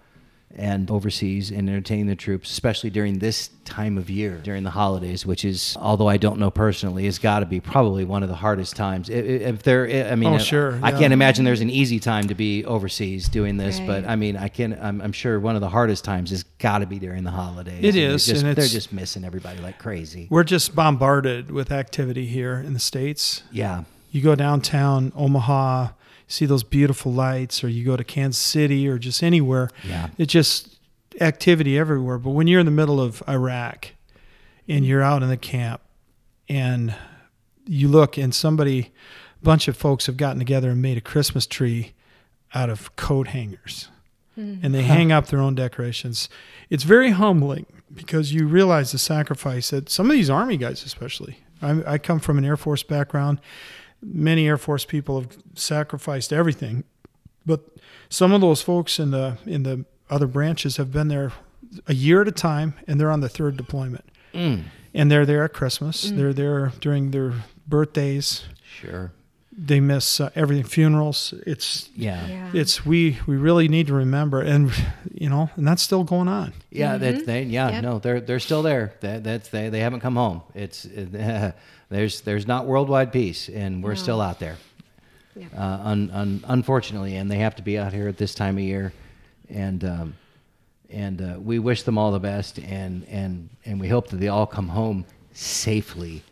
and 0.57 0.91
overseas 0.91 1.51
and 1.51 1.69
entertaining 1.69 2.07
the 2.07 2.15
troops, 2.17 2.51
especially 2.51 2.91
during 2.91 3.19
this 3.19 3.51
time 3.65 3.97
of 3.97 4.11
year, 4.11 4.39
during 4.43 4.65
the 4.65 4.71
holidays, 4.71 5.25
which 5.25 5.45
is, 5.45 5.77
although 5.81 6.09
I 6.09 6.17
don't 6.19 6.39
know 6.39 6.51
personally, 6.51 7.05
has 7.07 7.19
got 7.19 7.41
to 7.41 7.47
be 7.47 7.59
probably 7.61 8.05
one 8.05 8.23
of 8.23 8.29
the 8.29 8.35
hardest 8.35 8.77
times. 8.77 9.09
I- 9.09 9.15
I- 9.15 9.17
If 9.17 9.63
there, 9.63 9.87
I 10.11 10.15
mean, 10.15 10.31
Oh, 10.31 10.35
I- 10.35 10.39
sure, 10.39 10.79
I 10.83 10.91
yeah. 10.91 10.99
can't 10.99 11.13
imagine 11.13 11.45
there's 11.45 11.61
an 11.63 11.71
easy 11.71 11.99
time 11.99 12.29
to 12.29 12.35
be 12.35 12.65
overseas 12.65 13.29
doing 13.29 13.57
this, 13.57 13.81
but 13.81 14.07
I 14.07 14.17
mean, 14.17 14.37
I 14.37 14.49
can. 14.49 14.79
I'm, 14.81 15.01
I'm 15.01 15.13
sure 15.13 15.41
one 15.41 15.55
of 15.55 15.61
the 15.61 15.69
hardest 15.71 16.05
times 16.05 16.31
has 16.31 16.43
got 16.59 16.79
to 16.79 16.87
be 16.87 16.99
during 16.99 17.25
the 17.25 17.31
holidays. 17.31 17.79
It 17.83 17.87
And 17.89 17.95
they're 17.97 18.11
is, 18.11 18.27
just- 18.27 18.43
and 18.45 18.57
they're 18.57 18.67
just 18.67 18.93
missing 18.93 19.25
everybody 19.25 19.61
like 19.61 19.79
crazy. 19.79 20.27
We're 20.31 20.45
just 20.45 20.75
bombarded 20.75 21.51
with 21.51 21.71
activity 21.73 22.27
here 22.27 22.55
in 22.59 22.73
the 22.75 22.79
states. 22.81 23.43
Yeah, 23.53 23.85
You 24.13 24.21
go 24.21 24.35
downtown 24.35 25.11
Omaha, 25.17 25.89
see 26.29 26.47
those 26.47 26.63
beautiful 26.63 27.13
lights, 27.13 27.65
or 27.65 27.69
you 27.69 27.85
go 27.85 27.97
to 27.97 28.05
Kansas 28.05 28.41
City, 28.41 28.87
or 28.87 28.99
just 28.99 29.23
anywhere. 29.23 29.71
yeah, 29.83 30.11
It's 30.19 30.33
just 30.33 30.79
activity 31.21 31.79
everywhere. 31.79 32.19
But 32.19 32.31
when 32.31 32.47
you're 32.47 32.61
in 32.61 32.67
the 32.67 32.73
middle 32.73 33.01
of 33.01 33.23
Iraq 33.29 33.89
and 34.69 34.85
you're 34.85 35.03
out 35.03 35.23
in 35.23 35.29
the 35.29 35.37
camp 35.37 35.81
and 36.49 36.95
you 37.67 37.89
look 37.89 38.17
and 38.19 38.35
somebody, 38.35 38.93
a 39.41 39.45
bunch 39.45 39.67
of 39.67 39.77
folks 39.77 40.07
have 40.07 40.17
gotten 40.17 40.39
together 40.39 40.71
and 40.71 40.83
made 40.83 40.99
a 40.99 41.03
Christmas 41.03 41.47
tree 41.47 41.93
out 42.55 42.69
of 42.69 42.95
coat 42.97 43.29
hangers 43.29 43.89
hmm. 44.35 44.57
and 44.63 44.75
they 44.75 44.83
hang 44.83 45.11
up 45.11 45.29
their 45.29 45.41
own 45.41 45.55
decorations. 45.55 46.29
It's 46.69 46.85
very 46.85 47.11
humbling 47.11 47.67
because 47.93 48.33
you 48.33 48.47
realize 48.47 48.93
the 48.93 48.99
sacrifice 48.99 49.71
that 49.71 49.89
some 49.89 50.11
of 50.11 50.13
these 50.13 50.29
Army 50.31 50.59
guys, 50.59 50.85
especially, 50.85 51.39
I, 51.61 51.95
I 51.95 51.99
come 51.99 52.21
from 52.21 52.39
an 52.39 52.45
Air 52.45 52.57
Force 52.57 52.83
background. 52.83 53.41
Many 54.03 54.47
Air 54.49 54.59
Force 54.59 54.85
people 54.85 55.21
have 55.21 55.37
sacrificed 55.55 56.33
everything, 56.33 56.85
but 57.47 57.61
some 58.09 58.33
of 58.33 58.41
those 58.41 58.61
folks 58.63 58.99
in 58.99 59.11
the 59.13 59.39
in 59.47 59.63
the 59.63 59.85
other 60.11 60.27
branches 60.27 60.77
have 60.77 60.91
been 60.93 61.09
there 61.09 61.33
a 61.87 61.95
year 61.95 62.21
at 62.23 62.29
a 62.29 62.33
time, 62.33 62.75
and 62.87 63.01
they're 63.01 63.11
on 63.11 63.21
the 63.21 63.29
third 63.29 63.57
deployment. 63.57 64.05
Mm, 64.35 64.65
And 64.95 65.11
they're 65.11 65.25
there 65.25 65.45
at 65.45 65.53
Christmas. 65.55 66.11
They're 66.11 66.33
there 66.35 66.73
during 66.81 67.11
their 67.13 67.33
birthdays. 67.67 68.45
sure. 68.63 69.13
They 69.55 69.81
miss 69.81 70.21
uh, 70.21 70.31
everything 70.35 70.65
funerals 70.65 71.35
it's 71.47 71.91
Yeah. 71.95 72.27
Yeah. 72.27 72.51
it's 72.55 72.87
we 72.87 73.19
we 73.27 73.37
really 73.37 73.69
need 73.69 73.87
to 73.89 73.95
remember 73.95 74.41
and 74.41 74.73
you 75.13 75.29
know 75.29 75.51
and 75.57 75.67
that's 75.69 75.83
still 75.83 76.05
going 76.05 76.29
on 76.29 76.53
Yeah, 76.71 76.97
that 76.99 77.27
they 77.27 77.43
yeah 77.45 77.71
Yep. 77.71 77.83
no 77.83 77.99
they're 77.99 78.21
they're 78.21 78.41
still 78.41 78.63
there. 78.63 78.95
That 79.01 79.23
that's 79.25 79.49
they 79.51 79.69
they 79.69 79.81
haven't 79.81 80.01
come 80.01 80.17
home. 80.17 80.41
It's 80.55 80.83
there's 81.91 82.21
there's 82.23 82.47
not 82.47 82.67
worldwide 82.67 83.13
peace, 83.13 83.49
and 83.49 83.83
we're 83.85 83.91
No. 83.95 84.03
still 84.03 84.21
out 84.21 84.39
there. 84.39 84.57
Yeah. 85.37 85.47
Uh, 85.57 85.81
un, 85.91 86.11
un, 86.13 86.45
unfortunately, 86.49 87.17
and 87.17 87.31
they 87.31 87.39
have 87.39 87.55
to 87.57 87.63
be 87.63 87.79
out 87.79 87.93
here 87.93 88.09
at 88.09 88.17
this 88.17 88.35
time 88.35 88.57
of 88.59 88.65
year, 88.65 88.93
and 89.51 89.85
um, 89.85 90.15
and 90.91 91.21
uh, 91.21 91.39
we 91.41 91.59
wish 91.59 91.83
them 91.85 91.97
all 91.99 92.13
the 92.13 92.21
best, 92.21 92.59
and 92.59 93.05
and 93.09 93.49
and 93.67 93.81
we 93.81 93.89
hope 93.89 94.09
that 94.09 94.17
they 94.21 94.29
all 94.29 94.47
come 94.47 94.69
home 94.69 95.05
safely, 95.35 96.23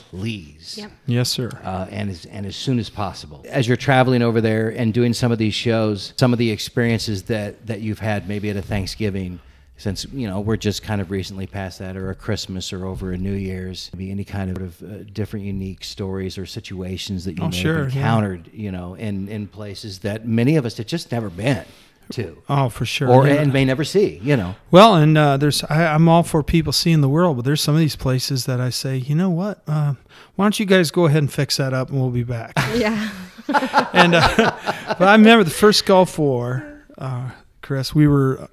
please 0.00 0.76
Yep. 0.78 0.90
yes 1.06 1.28
sir 1.30 1.50
uh, 1.64 1.86
and 1.90 2.10
as 2.10 2.26
and 2.26 2.46
as 2.46 2.56
soon 2.56 2.78
as 2.78 2.88
possible. 2.90 3.44
As 3.48 3.66
you're 3.68 3.76
traveling 3.76 4.22
over 4.22 4.40
there 4.40 4.68
and 4.70 4.92
doing 4.94 5.12
some 5.12 5.32
of 5.32 5.38
these 5.38 5.54
shows, 5.54 6.12
some 6.16 6.32
of 6.32 6.38
the 6.38 6.50
experiences 6.50 7.24
that 7.24 7.66
that 7.66 7.80
you've 7.80 7.98
had 8.00 8.28
maybe 8.28 8.50
at 8.50 8.56
a 8.56 8.62
Thanksgiving, 8.62 9.40
since 9.78 10.06
you 10.12 10.26
know 10.28 10.40
we're 10.40 10.56
just 10.56 10.82
kind 10.82 11.00
of 11.00 11.10
recently 11.10 11.46
past 11.46 11.78
that, 11.80 11.96
or 11.96 12.10
a 12.10 12.14
Christmas, 12.14 12.72
or 12.72 12.86
over 12.86 13.12
a 13.12 13.18
New 13.18 13.34
Year's, 13.34 13.90
maybe 13.94 14.10
any 14.10 14.24
kind 14.24 14.56
of 14.56 14.82
uh, 14.82 14.86
different 15.12 15.44
unique 15.46 15.84
stories 15.84 16.38
or 16.38 16.46
situations 16.46 17.24
that 17.26 17.36
you 17.38 17.44
Oh, 17.44 17.48
may 17.48 17.56
sure, 17.56 17.84
have 17.84 17.94
yeah. 17.94 18.00
encountered, 18.00 18.50
you 18.52 18.72
know, 18.72 18.94
in 18.94 19.28
in 19.28 19.46
places 19.48 19.98
that 20.00 20.26
many 20.26 20.56
of 20.56 20.64
us 20.64 20.76
have 20.78 20.86
just 20.86 21.12
never 21.12 21.28
been 21.30 21.64
to, 22.10 22.42
oh 22.48 22.68
for 22.68 22.84
sure 22.86 23.08
or 23.08 23.26
Yeah. 23.26 23.34
and 23.34 23.52
may 23.52 23.64
never 23.64 23.84
see, 23.84 24.18
you 24.22 24.36
know. 24.36 24.54
Well, 24.70 24.94
and 24.94 25.16
uh, 25.18 25.36
there's 25.36 25.62
I, 25.64 25.86
I'm 25.94 26.08
all 26.08 26.22
for 26.22 26.42
people 26.42 26.72
seeing 26.72 27.00
the 27.00 27.08
world, 27.08 27.36
but 27.36 27.44
there's 27.44 27.60
some 27.60 27.74
of 27.74 27.80
these 27.80 27.96
places 27.96 28.44
that 28.46 28.60
I 28.60 28.70
say, 28.70 28.96
you 28.96 29.14
know 29.14 29.30
what? 29.30 29.62
Uh, 29.66 29.94
why 30.36 30.44
don't 30.44 30.58
you 30.60 30.66
guys 30.66 30.90
go 30.90 31.06
ahead 31.06 31.22
and 31.22 31.32
fix 31.32 31.56
that 31.56 31.72
up, 31.74 31.90
and 31.90 32.00
we'll 32.00 32.10
be 32.10 32.22
back. 32.24 32.52
Yeah. 32.76 33.10
and 33.92 34.14
uh, 34.14 34.28
but 34.98 35.02
I 35.08 35.12
remember 35.14 35.44
the 35.44 35.50
first 35.50 35.86
Gulf 35.86 36.18
War, 36.18 36.82
uh, 36.98 37.30
Chris. 37.62 37.94
We 37.94 38.06
were. 38.08 38.48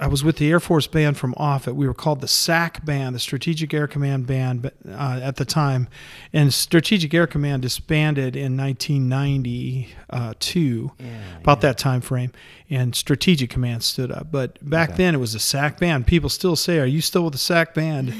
I 0.00 0.08
was 0.08 0.24
with 0.24 0.38
the 0.38 0.50
Air 0.50 0.58
Force 0.60 0.86
Band 0.88 1.16
from 1.16 1.34
Offutt. 1.36 1.76
We 1.76 1.86
were 1.86 1.94
called 1.94 2.20
the 2.20 2.26
SAC 2.28 2.84
Band, 2.84 3.14
the 3.14 3.20
Strategic 3.20 3.72
Air 3.72 3.86
Command 3.86 4.26
Band, 4.26 4.70
uh, 4.88 5.20
at 5.22 5.36
the 5.36 5.44
time. 5.44 5.86
And 6.32 6.52
Strategic 6.52 7.14
Air 7.14 7.28
Command 7.28 7.62
disbanded 7.62 8.34
in 8.34 8.56
1992, 8.56 10.90
about 11.40 11.60
that 11.60 11.78
time 11.78 12.00
frame. 12.00 12.32
And 12.70 12.94
Strategic 12.96 13.50
Command 13.50 13.84
stood 13.84 14.10
up. 14.10 14.32
But 14.32 14.58
back 14.68 14.90
Okay. 14.90 14.96
then, 15.04 15.14
it 15.14 15.18
was 15.18 15.34
a 15.34 15.38
SAC 15.38 15.78
Band. 15.78 16.06
People 16.06 16.28
still 16.28 16.56
say, 16.56 16.78
"Are 16.80 16.86
you 16.86 17.00
still 17.00 17.22
with 17.24 17.32
the 17.34 17.38
SAC 17.38 17.72
Band?" 17.74 18.12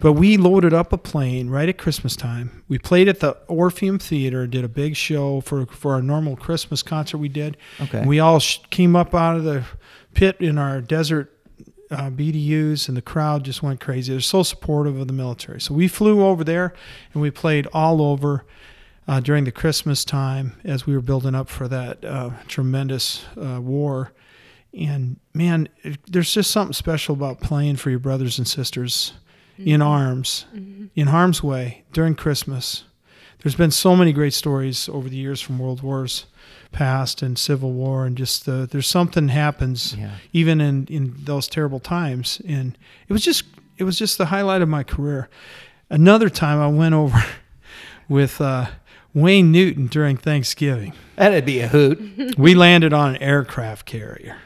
but 0.00 0.12
we 0.12 0.36
loaded 0.36 0.74
up 0.74 0.92
a 0.92 0.98
plane 0.98 1.48
right 1.48 1.68
at 1.68 1.78
Christmas 1.78 2.14
time. 2.14 2.62
We 2.68 2.78
played 2.78 3.08
at 3.08 3.20
the 3.20 3.36
Orpheum 3.48 3.98
Theater, 3.98 4.46
did 4.46 4.64
a 4.64 4.68
big 4.68 4.96
show 4.96 5.40
for 5.40 5.64
for 5.66 5.94
our 5.94 6.02
normal 6.02 6.36
Christmas 6.36 6.82
concert 6.82 7.18
we 7.18 7.28
did. 7.28 7.56
Okay. 7.80 7.98
And 8.00 8.08
we 8.08 8.20
all 8.20 8.38
sh- 8.40 8.58
came 8.70 8.94
up 8.96 9.14
out 9.14 9.36
of 9.36 9.44
the 9.44 9.64
pit 10.14 10.36
in 10.40 10.58
our 10.58 10.80
desert 10.80 11.32
uh, 11.90 12.10
BDUs, 12.10 12.88
and 12.88 12.96
the 12.96 13.02
crowd 13.02 13.44
just 13.44 13.62
went 13.62 13.80
crazy. 13.80 14.12
They're 14.12 14.20
so 14.20 14.42
supportive 14.42 14.98
of 14.98 15.06
the 15.06 15.12
military. 15.12 15.60
So 15.60 15.74
we 15.74 15.88
flew 15.88 16.24
over 16.24 16.42
there, 16.42 16.72
and 17.12 17.22
we 17.22 17.30
played 17.30 17.66
all 17.72 18.00
over 18.00 18.44
uh, 19.06 19.20
during 19.20 19.44
the 19.44 19.52
Christmas 19.52 20.04
time 20.04 20.58
as 20.64 20.86
we 20.86 20.94
were 20.94 21.02
building 21.02 21.34
up 21.34 21.48
for 21.48 21.68
that 21.68 22.04
uh, 22.04 22.30
tremendous 22.48 23.26
uh, 23.36 23.60
war. 23.60 24.12
And 24.72 25.18
man, 25.34 25.68
it, 25.82 25.98
there's 26.10 26.32
just 26.32 26.50
something 26.50 26.72
special 26.72 27.14
about 27.14 27.40
playing 27.40 27.76
for 27.76 27.90
your 27.90 27.98
brothers 27.98 28.38
and 28.38 28.48
sisters 28.48 29.12
in 29.58 29.82
arms, 29.82 30.46
in 30.96 31.08
harm's 31.08 31.42
way 31.42 31.84
during 31.92 32.14
Christmas. 32.14 32.84
There's 33.42 33.56
been 33.56 33.70
so 33.72 33.96
many 33.96 34.12
great 34.12 34.34
stories 34.34 34.88
over 34.88 35.08
the 35.08 35.16
years 35.16 35.40
from 35.40 35.58
World 35.58 35.82
Wars 35.82 36.26
past 36.70 37.22
and 37.22 37.38
Civil 37.38 37.72
War, 37.72 38.06
and 38.06 38.16
just 38.16 38.48
uh, 38.48 38.66
there's 38.66 38.86
something 38.86 39.28
happens 39.28 39.94
Yeah. 39.98 40.12
even 40.32 40.60
in 40.60 40.86
in 40.86 41.14
those 41.24 41.48
terrible 41.48 41.80
times. 41.80 42.40
And 42.46 42.78
it 43.08 43.12
was 43.12 43.22
just 43.24 43.44
it 43.78 43.84
was 43.84 43.98
just 43.98 44.16
the 44.18 44.26
highlight 44.26 44.62
of 44.62 44.68
my 44.68 44.82
career. 44.84 45.28
Another 45.90 46.28
time 46.30 46.60
I 46.60 46.68
went 46.68 46.94
over 46.94 47.22
with 48.08 48.40
uh, 48.40 48.66
Wayne 49.12 49.50
Newton 49.52 49.88
during 49.88 50.16
Thanksgiving. 50.16 50.92
That'd 51.16 51.44
be 51.44 51.60
a 51.60 51.68
hoot. 51.68 52.38
we 52.38 52.54
landed 52.54 52.92
on 52.92 53.16
an 53.16 53.22
aircraft 53.22 53.86
carrier. 53.86 54.36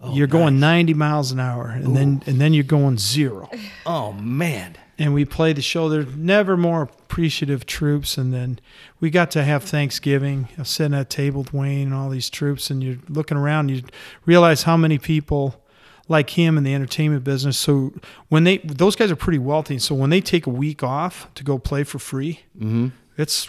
Oh, 0.00 0.12
you're 0.14 0.26
going 0.26 0.58
90 0.60 0.92
miles 0.94 1.30
an 1.32 1.40
hour, 1.40 1.68
and 1.68 1.96
then 1.96 2.22
and 2.26 2.40
then 2.40 2.52
you're 2.54 2.64
going 2.64 2.98
zero. 2.98 3.48
oh 3.86 4.12
man. 4.12 4.76
And 4.98 5.12
we 5.12 5.24
played 5.24 5.56
the 5.56 5.62
show. 5.62 5.88
There's 5.88 6.14
never 6.16 6.56
more 6.56 6.82
appreciative 6.82 7.66
troops, 7.66 8.16
and 8.16 8.32
then 8.32 8.60
we 9.00 9.10
got 9.10 9.30
to 9.32 9.42
have 9.42 9.64
Thanksgiving. 9.64 10.48
I 10.56 10.60
was 10.60 10.68
sitting 10.68 10.94
at 10.94 11.00
a 11.02 11.04
table 11.04 11.42
with 11.42 11.52
Wayne 11.52 11.86
and 11.88 11.94
all 11.94 12.08
these 12.10 12.30
troops, 12.30 12.70
and 12.70 12.82
you're 12.82 12.98
looking 13.08 13.36
around, 13.36 13.70
you 13.70 13.82
realize 14.24 14.62
how 14.62 14.76
many 14.76 14.98
people 14.98 15.60
like 16.06 16.30
him 16.30 16.56
in 16.58 16.64
the 16.64 16.74
entertainment 16.74 17.24
business. 17.24 17.56
So 17.58 17.92
when 18.28 18.44
they 18.44 18.58
those 18.58 18.94
guys 18.94 19.10
are 19.10 19.16
pretty 19.16 19.38
wealthy, 19.38 19.78
so 19.78 19.94
when 19.94 20.10
they 20.10 20.20
take 20.20 20.46
a 20.46 20.50
week 20.50 20.82
off 20.82 21.32
to 21.34 21.42
go 21.44 21.58
play 21.58 21.82
for 21.82 21.98
free, 21.98 22.40
Mm-hmm. 22.56 22.88
it's 23.16 23.48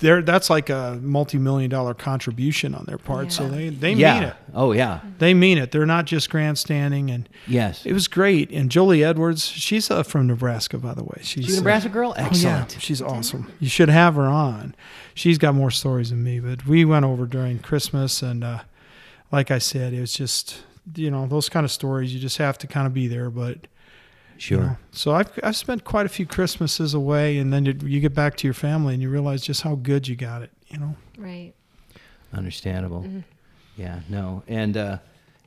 there. 0.00 0.22
That's 0.22 0.48
like 0.50 0.70
a 0.70 0.98
multi-million 1.02 1.70
dollar 1.70 1.94
contribution 1.94 2.74
on 2.74 2.84
their 2.86 2.98
part. 2.98 3.32
So 3.32 3.48
they 3.48 3.68
they 3.68 3.92
yeah. 3.92 4.14
mean 4.14 4.22
it. 4.30 4.36
Oh 4.54 4.72
yeah. 4.72 5.00
They 5.18 5.34
mean 5.34 5.58
it. 5.58 5.70
They're 5.72 5.86
not 5.86 6.04
just 6.06 6.30
grandstanding. 6.30 7.10
And 7.10 7.28
Yes. 7.46 7.84
it 7.86 7.92
was 7.92 8.08
great. 8.08 8.50
And 8.50 8.70
Jolie 8.70 9.04
Edwards, 9.04 9.46
she's 9.46 9.90
uh, 9.90 10.02
from 10.02 10.26
Nebraska, 10.26 10.78
by 10.78 10.94
the 10.94 11.04
way. 11.04 11.18
She's, 11.22 11.46
She's 11.46 11.54
a 11.54 11.58
uh, 11.58 11.60
Nebraska 11.60 11.88
girl. 11.88 12.14
Oh, 12.16 12.20
yeah, 12.20 12.26
Excellent. 12.26 12.76
she's 12.80 13.02
awesome. 13.02 13.52
You 13.60 13.68
should 13.68 13.88
have 13.88 14.14
her 14.16 14.26
on. 14.26 14.74
She's 15.14 15.38
got 15.38 15.54
more 15.54 15.70
stories 15.70 16.10
than 16.10 16.22
me, 16.22 16.38
but 16.40 16.66
we 16.66 16.84
went 16.84 17.04
over 17.04 17.26
during 17.26 17.58
Christmas, 17.58 18.22
and 18.22 18.44
uh, 18.44 18.60
like 19.32 19.50
I 19.50 19.58
said, 19.58 19.92
it 19.92 20.00
was 20.00 20.12
just 20.12 20.62
you 20.94 21.10
know 21.10 21.26
those 21.26 21.48
kind 21.48 21.64
of 21.64 21.70
stories. 21.72 22.14
You 22.14 22.20
just 22.20 22.38
have 22.38 22.56
to 22.58 22.66
kind 22.66 22.86
of 22.86 22.94
be 22.94 23.08
there, 23.08 23.28
but 23.30 23.66
you 24.38 24.56
Sure. 24.56 24.60
know. 24.60 24.76
So 24.92 25.12
I've 25.12 25.30
I've 25.42 25.56
spent 25.56 25.84
quite 25.84 26.06
a 26.06 26.08
few 26.08 26.26
Christmases 26.26 26.94
away, 26.94 27.38
and 27.38 27.52
then 27.52 27.66
you, 27.66 27.74
you 27.84 28.00
get 28.00 28.14
back 28.14 28.36
to 28.38 28.46
your 28.46 28.54
family, 28.54 28.94
and 28.94 29.02
you 29.02 29.10
realize 29.10 29.42
just 29.42 29.62
how 29.62 29.74
good 29.74 30.06
you 30.08 30.16
got 30.16 30.42
it. 30.42 30.50
You 30.68 30.78
know. 30.78 30.96
Right. 31.16 31.52
Understandable. 32.32 33.02
Mm-hmm. 33.02 33.20
Yeah, 33.76 34.00
no. 34.08 34.42
And 34.48 34.76
uh, 34.76 34.98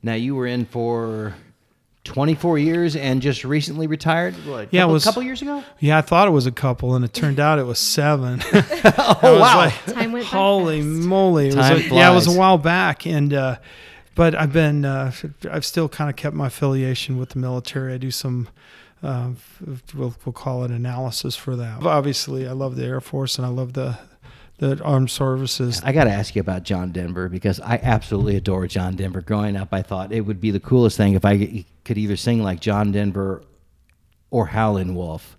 now 0.03 0.13
you 0.13 0.36
were 0.36 0.48
in 0.48 0.65
for 0.65 1.36
24 2.05 2.57
years 2.57 2.95
and 2.95 3.21
just 3.21 3.43
recently 3.43 3.86
retired? 3.88 4.33
What, 4.48 4.69
Yeah, 4.74 4.81
it 4.81 4.83
couple, 4.83 4.93
was- 4.93 5.03
couple 5.03 5.24
years 5.24 5.41
ago? 5.41 5.63
Yeah, 5.79 5.98
I 5.98 6.01
thought 6.01 6.27
it 6.27 6.31
was 6.31 6.48
a 6.48 6.51
couple, 6.51 6.95
and 6.95 7.05
it 7.05 7.13
turned 7.13 7.39
out 7.39 7.60
it 7.60 7.65
was 7.65 7.77
seven. 7.79 8.41
oh, 8.53 9.17
was 9.21 9.39
wow. 9.41 9.57
like, 9.57 9.86
Time 9.86 10.12
went 10.12 10.25
Holy 10.25 10.81
fast. 10.81 11.07
moly! 11.07 11.48
It 11.50 11.55
was 11.55 11.67
Time 11.67 11.77
a, 11.77 11.95
yeah, 11.95 12.12
it 12.12 12.15
was 12.15 12.27
a 12.27 12.38
while 12.38 12.57
back, 12.57 13.05
and 13.05 13.33
uh, 13.33 13.57
but 14.15 14.35
I've 14.35 14.53
been 14.53 14.85
uh, 14.85 15.11
I've 15.49 15.65
still 15.65 15.89
kind 15.89 16.09
of 16.09 16.15
kept 16.15 16.35
my 16.35 16.47
affiliation 16.47 17.17
with 17.17 17.29
the 17.29 17.39
military. 17.39 17.93
I 17.93 17.97
do 17.97 18.11
some. 18.11 18.49
Uh, 19.03 19.31
we'll, 19.95 20.13
we'll 20.25 20.33
call 20.33 20.63
it 20.63 20.69
analysis 20.69 21.35
for 21.35 21.55
that. 21.55 21.83
Obviously, 21.83 22.47
I 22.47 22.51
love 22.51 22.75
the 22.75 22.85
Air 22.85 23.01
Force 23.01 23.37
and 23.37 23.45
I 23.45 23.49
love 23.49 23.73
the 23.73 23.97
the 24.61 24.79
armed 24.83 25.09
services. 25.09 25.81
I 25.83 25.91
got 25.91 26.03
to 26.03 26.11
ask 26.11 26.35
you 26.35 26.39
about 26.39 26.61
John 26.61 26.91
Denver 26.91 27.27
because 27.29 27.59
I 27.59 27.79
absolutely 27.81 28.35
adore 28.35 28.67
John 28.67 28.95
Denver. 28.95 29.21
Growing 29.21 29.55
up, 29.55 29.69
I 29.71 29.81
thought 29.81 30.11
it 30.11 30.21
would 30.21 30.39
be 30.39 30.51
the 30.51 30.59
coolest 30.59 30.97
thing 30.97 31.15
if 31.15 31.25
I 31.25 31.65
could 31.83 31.97
either 31.97 32.15
sing 32.15 32.43
like 32.43 32.59
John 32.59 32.91
Denver 32.91 33.43
or 34.29 34.45
Howlin' 34.45 34.93
Wolf. 34.93 35.35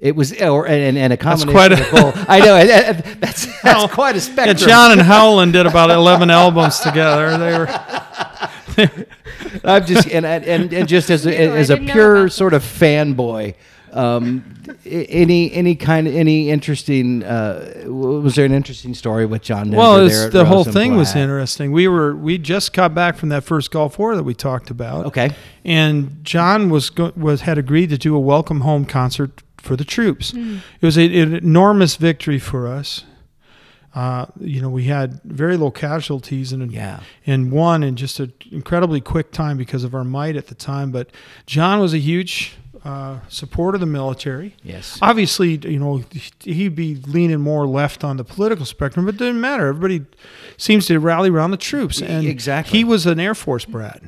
It 0.00 0.16
was, 0.16 0.32
or 0.40 0.66
and, 0.66 0.96
and 0.96 1.12
a 1.12 1.16
combination 1.18 1.52
quite 1.52 1.72
a- 1.72 1.82
of 1.84 1.90
both. 2.14 2.24
I 2.28 2.38
know 2.40 2.56
and- 2.56 2.70
and 2.70 3.20
that's 3.22 3.62
that's 3.62 3.92
quite 3.92 4.14
a 4.14 4.18
Yeah, 4.18 4.24
spectrum. 4.24 4.56
John 4.70 4.92
and 4.92 5.02
Howlin' 5.02 5.52
did 5.52 5.66
about 5.66 5.90
eleven 5.90 6.30
albums 6.30 6.80
together. 6.80 7.36
They 7.36 7.58
were 7.58 7.68
I'm 9.64 9.84
just 9.86 10.08
and 10.08 10.24
and, 10.24 10.72
and 10.72 10.88
just 10.88 11.10
as 11.10 11.26
a, 11.26 11.30
Ew, 11.44 11.52
I 11.52 11.56
as 11.58 11.70
a 11.70 11.76
pure 11.76 12.28
sort 12.28 12.54
of 12.54 12.62
fanboy. 12.62 13.54
Um, 13.92 14.54
any 14.86 15.52
any 15.52 15.74
kind 15.74 16.06
of 16.06 16.14
any 16.14 16.48
interesting 16.48 17.24
uh, 17.24 17.82
was 17.86 18.36
there 18.36 18.44
an 18.44 18.52
interesting 18.52 18.94
story 18.94 19.26
with 19.26 19.42
John 19.42 19.64
Denver 19.64 19.78
well, 19.78 19.96
there 19.96 20.06
it's, 20.06 20.16
at 20.26 20.32
the 20.32 20.44
whole 20.44 20.62
thing 20.62 20.96
was 20.96 21.16
interesting. 21.16 21.72
We 21.72 21.88
were 21.88 22.14
we 22.14 22.38
just 22.38 22.72
got 22.72 22.94
back 22.94 23.16
from 23.16 23.30
that 23.30 23.42
first 23.42 23.72
Gulf 23.72 23.98
War 23.98 24.14
that 24.14 24.22
we 24.22 24.32
talked 24.32 24.70
about. 24.70 25.06
Okay. 25.06 25.30
and 25.64 26.20
John 26.24 26.70
was 26.70 26.88
go- 26.88 27.12
was 27.16 27.40
had 27.40 27.58
agreed 27.58 27.90
to 27.90 27.98
do 27.98 28.14
a 28.14 28.20
welcome 28.20 28.60
home 28.60 28.84
concert 28.84 29.42
for 29.60 29.76
the 29.76 29.84
troops. 29.84 30.32
It 30.34 30.60
was 30.82 30.96
a, 30.98 31.04
an 31.20 31.34
enormous 31.36 31.96
victory 31.96 32.38
for 32.38 32.66
us. 32.66 33.04
Uh, 33.94 34.26
you 34.38 34.60
know, 34.62 34.68
we 34.70 34.84
had 34.84 35.20
very 35.24 35.56
low 35.56 35.70
casualties 35.70 36.52
and 36.52 36.70
Yeah. 36.70 37.00
and 37.26 37.50
won 37.50 37.82
in 37.82 37.96
just 37.96 38.20
an 38.20 38.32
incredibly 38.52 39.00
quick 39.00 39.32
time 39.32 39.56
because 39.56 39.82
of 39.82 39.94
our 39.94 40.04
might 40.04 40.36
at 40.36 40.46
the 40.46 40.54
time. 40.54 40.92
But 40.92 41.10
John 41.46 41.80
was 41.80 41.92
a 41.92 41.98
huge 41.98 42.56
uh, 42.84 43.18
supporter 43.28 43.74
of 43.76 43.80
the 43.80 43.86
military. 43.86 44.54
Yes. 44.62 44.98
Obviously, 45.02 45.58
you 45.68 45.78
know, 45.80 46.02
he'd 46.44 46.76
be 46.76 46.94
leaning 47.06 47.40
more 47.40 47.66
left 47.66 48.04
on 48.04 48.16
the 48.16 48.24
political 48.24 48.64
spectrum, 48.64 49.06
but 49.06 49.16
it 49.16 49.18
didn't 49.18 49.40
matter. 49.40 49.66
Everybody 49.66 50.06
seems 50.56 50.86
to 50.86 50.98
rally 51.00 51.28
around 51.28 51.50
the 51.50 51.56
troops. 51.58 52.00
And 52.00 52.26
Exactly. 52.26 52.78
he 52.78 52.84
was 52.84 53.06
an 53.06 53.18
Air 53.20 53.34
Force 53.34 53.64
brat. 53.64 54.00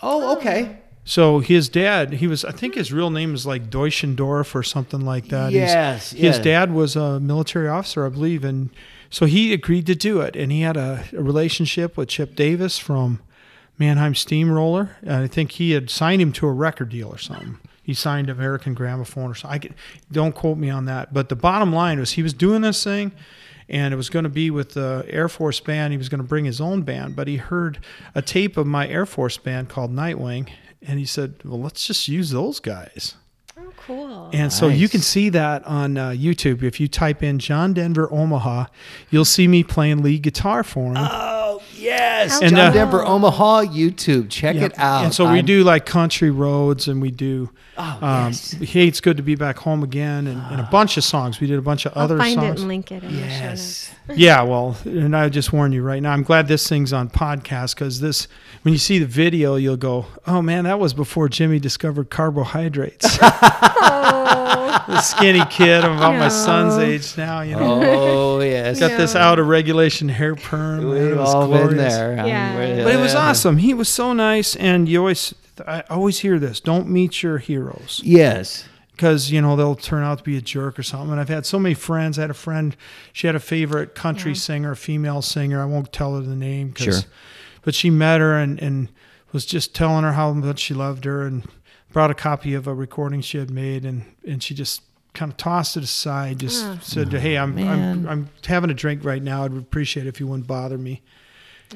Oh, 0.00 0.36
okay. 0.36 0.78
So 1.08 1.38
his 1.38 1.70
dad, 1.70 2.12
he 2.12 2.26
was, 2.26 2.44
I 2.44 2.52
think 2.52 2.74
his 2.74 2.92
real 2.92 3.08
name 3.08 3.34
is 3.34 3.46
like 3.46 3.70
Deutschendorf 3.70 4.54
or 4.54 4.62
something 4.62 5.00
like 5.00 5.28
that. 5.28 5.52
Yes, 5.52 6.10
his 6.10 6.36
yeah. 6.36 6.42
dad 6.42 6.72
was 6.72 6.96
a 6.96 7.18
military 7.18 7.66
officer, 7.66 8.04
I 8.04 8.10
believe, 8.10 8.44
and 8.44 8.68
so 9.08 9.24
he 9.24 9.54
agreed 9.54 9.86
to 9.86 9.94
do 9.94 10.20
it. 10.20 10.36
And 10.36 10.52
he 10.52 10.60
had 10.60 10.76
a, 10.76 11.02
a 11.16 11.22
relationship 11.22 11.96
with 11.96 12.10
Chip 12.10 12.36
Davis 12.36 12.78
from 12.78 13.20
Mannheim 13.78 14.14
Steamroller. 14.14 14.98
And 15.00 15.12
I 15.12 15.28
think 15.28 15.52
he 15.52 15.70
had 15.70 15.88
signed 15.88 16.20
him 16.20 16.30
to 16.32 16.46
a 16.46 16.52
record 16.52 16.90
deal 16.90 17.08
or 17.08 17.16
something. 17.16 17.56
He 17.82 17.94
signed 17.94 18.28
American 18.28 18.74
Gramophone 18.74 19.30
or 19.30 19.34
something. 19.34 19.70
I 19.72 19.74
don't 20.12 20.34
quote 20.34 20.58
me 20.58 20.68
on 20.68 20.84
that. 20.84 21.14
But 21.14 21.30
the 21.30 21.36
bottom 21.36 21.72
line 21.72 21.98
was 21.98 22.12
he 22.12 22.22
was 22.22 22.34
doing 22.34 22.60
this 22.60 22.84
thing, 22.84 23.12
and 23.66 23.94
it 23.94 23.96
was 23.96 24.10
going 24.10 24.24
to 24.24 24.28
be 24.28 24.50
with 24.50 24.74
the 24.74 25.06
Air 25.08 25.30
Force 25.30 25.58
band. 25.58 25.94
He 25.94 25.96
was 25.96 26.10
going 26.10 26.20
to 26.20 26.28
bring 26.28 26.44
his 26.44 26.60
own 26.60 26.82
band, 26.82 27.16
but 27.16 27.28
he 27.28 27.38
heard 27.38 27.78
a 28.14 28.20
tape 28.20 28.58
of 28.58 28.66
my 28.66 28.86
Air 28.86 29.06
Force 29.06 29.38
band 29.38 29.70
called 29.70 29.90
Nightwing, 29.90 30.50
and 30.86 30.98
he 30.98 31.04
said, 31.04 31.34
"Well, 31.44 31.60
let's 31.60 31.86
just 31.86 32.08
use 32.08 32.30
those 32.30 32.60
guys." 32.60 33.14
Oh, 33.58 33.72
cool. 33.76 34.30
And 34.32 34.52
so 34.52 34.68
you 34.68 34.88
can 34.88 35.00
see 35.00 35.30
that 35.30 35.64
on 35.64 35.96
uh, 35.96 36.10
YouTube. 36.10 36.62
If 36.62 36.78
you 36.78 36.86
type 36.86 37.22
in 37.22 37.40
John 37.40 37.74
Denver 37.74 38.08
Omaha, 38.12 38.66
you'll 39.10 39.24
see 39.24 39.48
me 39.48 39.64
playing 39.64 40.02
lead 40.02 40.22
guitar 40.22 40.62
for 40.62 40.92
him. 40.92 40.96
Oh 40.96 41.47
yes, 41.76 42.40
And, 42.40 42.50
John 42.56 42.70
uh, 42.70 42.72
Denver, 42.72 43.04
Omaha, 43.04 43.64
YouTube. 43.64 44.28
Check 44.30 44.56
Yep. 44.56 44.72
it 44.72 44.78
out. 44.78 45.04
And 45.04 45.14
so 45.14 45.24
we 45.24 45.36
I'm- 45.38 45.46
do 45.46 45.64
like 45.64 45.86
country 45.86 46.30
roads, 46.30 46.88
and 46.88 47.00
we 47.02 47.10
do. 47.10 47.50
Oh, 47.76 47.98
um, 48.02 48.26
yes. 48.28 48.52
Hey, 48.52 48.88
it's 48.88 49.00
good 49.00 49.16
to 49.18 49.22
be 49.22 49.36
back 49.36 49.58
home 49.58 49.82
again, 49.84 50.26
and, 50.26 50.42
and 50.50 50.60
a 50.60 50.68
bunch 50.70 50.96
of 50.96 51.04
songs. 51.04 51.38
We 51.40 51.46
did 51.46 51.58
a 51.58 51.62
bunch 51.62 51.86
of 51.86 51.92
I'll 51.96 52.04
other 52.04 52.18
find 52.18 52.34
songs. 52.34 52.46
it 52.56 52.58
and 52.60 52.68
link 52.68 52.90
it 52.92 53.04
in 53.04 53.16
Yes. 53.16 53.40
notes. 53.50 53.90
Yeah, 54.18 54.40
well, 54.42 54.74
and 54.86 55.14
I 55.14 55.28
just 55.28 55.52
warn 55.52 55.70
you 55.72 55.82
right 55.82 56.02
now. 56.02 56.12
I'm 56.12 56.22
glad 56.22 56.48
this 56.48 56.66
thing's 56.66 56.94
on 56.94 57.10
podcast 57.10 57.74
because 57.74 58.00
this, 58.00 58.26
when 58.62 58.72
you 58.72 58.78
see 58.78 58.98
the 58.98 59.04
video, 59.06 59.56
you'll 59.56 59.76
go, 59.76 60.06
"Oh 60.26 60.40
man, 60.40 60.64
that 60.64 60.80
was 60.80 60.94
before 60.94 61.28
Jimmy 61.28 61.58
discovered 61.58 62.08
carbohydrates." 62.10 63.18
Oh, 63.80 64.37
the 64.86 65.00
skinny 65.00 65.44
kid, 65.50 65.84
I'm 65.84 65.96
about 65.96 66.16
my 66.18 66.28
son's 66.28 66.76
No. 66.76 66.82
age 66.82 67.16
now. 67.16 67.40
You 67.42 67.56
know, 67.56 67.80
Oh 67.82 68.40
yes. 68.42 68.80
got 68.80 68.96
this 68.96 69.14
No. 69.14 69.20
out 69.20 69.38
of 69.38 69.46
regulation 69.46 70.08
hair 70.08 70.34
perm. 70.34 70.88
man, 70.88 70.96
it 70.96 71.08
We've 71.10 71.16
was 71.18 71.28
all 71.34 71.48
been 71.48 71.68
glorious. 71.68 71.94
there. 71.94 72.18
I'm 72.18 72.26
Yeah. 72.26 72.56
with 72.58 72.84
But 72.84 72.94
it 72.94 72.98
was 73.00 73.14
awesome. 73.14 73.58
He 73.58 73.74
was 73.74 73.88
so 73.88 74.12
nice, 74.12 74.56
and 74.56 74.88
you 74.88 74.98
always, 75.00 75.34
I 75.66 75.82
always 75.90 76.20
hear 76.20 76.38
this: 76.38 76.60
don't 76.60 76.88
meet 76.88 77.22
your 77.22 77.38
heroes 77.38 78.00
Yes. 78.04 78.64
because 78.92 79.30
you 79.30 79.40
know 79.42 79.56
they'll 79.56 79.74
turn 79.76 80.02
out 80.04 80.18
to 80.18 80.24
be 80.24 80.36
a 80.36 80.40
jerk 80.40 80.78
or 80.78 80.82
something. 80.82 81.10
And 81.12 81.20
I've 81.20 81.28
had 81.28 81.46
so 81.46 81.58
many 81.58 81.74
friends. 81.74 82.18
I 82.18 82.22
had 82.22 82.30
a 82.30 82.34
friend; 82.34 82.76
she 83.12 83.26
had 83.26 83.36
a 83.36 83.40
favorite 83.40 83.94
country 83.94 84.32
Yeah. 84.32 84.38
singer, 84.38 84.70
a 84.72 84.76
female 84.76 85.22
singer. 85.22 85.60
I 85.60 85.64
won't 85.66 85.92
tell 85.92 86.14
her 86.16 86.22
the 86.22 86.36
name, 86.36 86.72
'cause- 86.72 86.84
Sure. 86.84 87.10
But 87.62 87.74
she 87.74 87.90
met 87.90 88.20
her 88.20 88.36
and 88.38 88.58
and 88.60 88.88
was 89.32 89.44
just 89.44 89.74
telling 89.74 90.04
her 90.04 90.12
how 90.12 90.32
much 90.32 90.58
she 90.58 90.72
loved 90.74 91.04
her, 91.04 91.26
and 91.26 91.42
brought 91.92 92.10
a 92.10 92.14
copy 92.14 92.54
of 92.54 92.66
a 92.66 92.74
recording 92.74 93.20
she 93.20 93.38
had 93.38 93.50
made, 93.50 93.84
and 93.84 94.04
and 94.26 94.42
she 94.42 94.54
just 94.54 94.82
kind 95.14 95.32
of 95.32 95.36
tossed 95.38 95.76
it 95.76 95.82
aside. 95.82 96.38
Just 96.40 96.64
Ah. 96.64 96.78
said, 96.82 97.12
"Hey, 97.12 97.36
I'm 97.36 97.54
man. 97.54 98.06
I'm 98.06 98.08
I'm 98.08 98.28
having 98.46 98.70
a 98.70 98.74
drink 98.74 99.04
right 99.04 99.22
now. 99.22 99.44
I'd 99.44 99.56
appreciate 99.56 100.06
it 100.06 100.08
if 100.08 100.20
you 100.20 100.26
wouldn't 100.26 100.46
bother 100.46 100.78
me." 100.78 101.02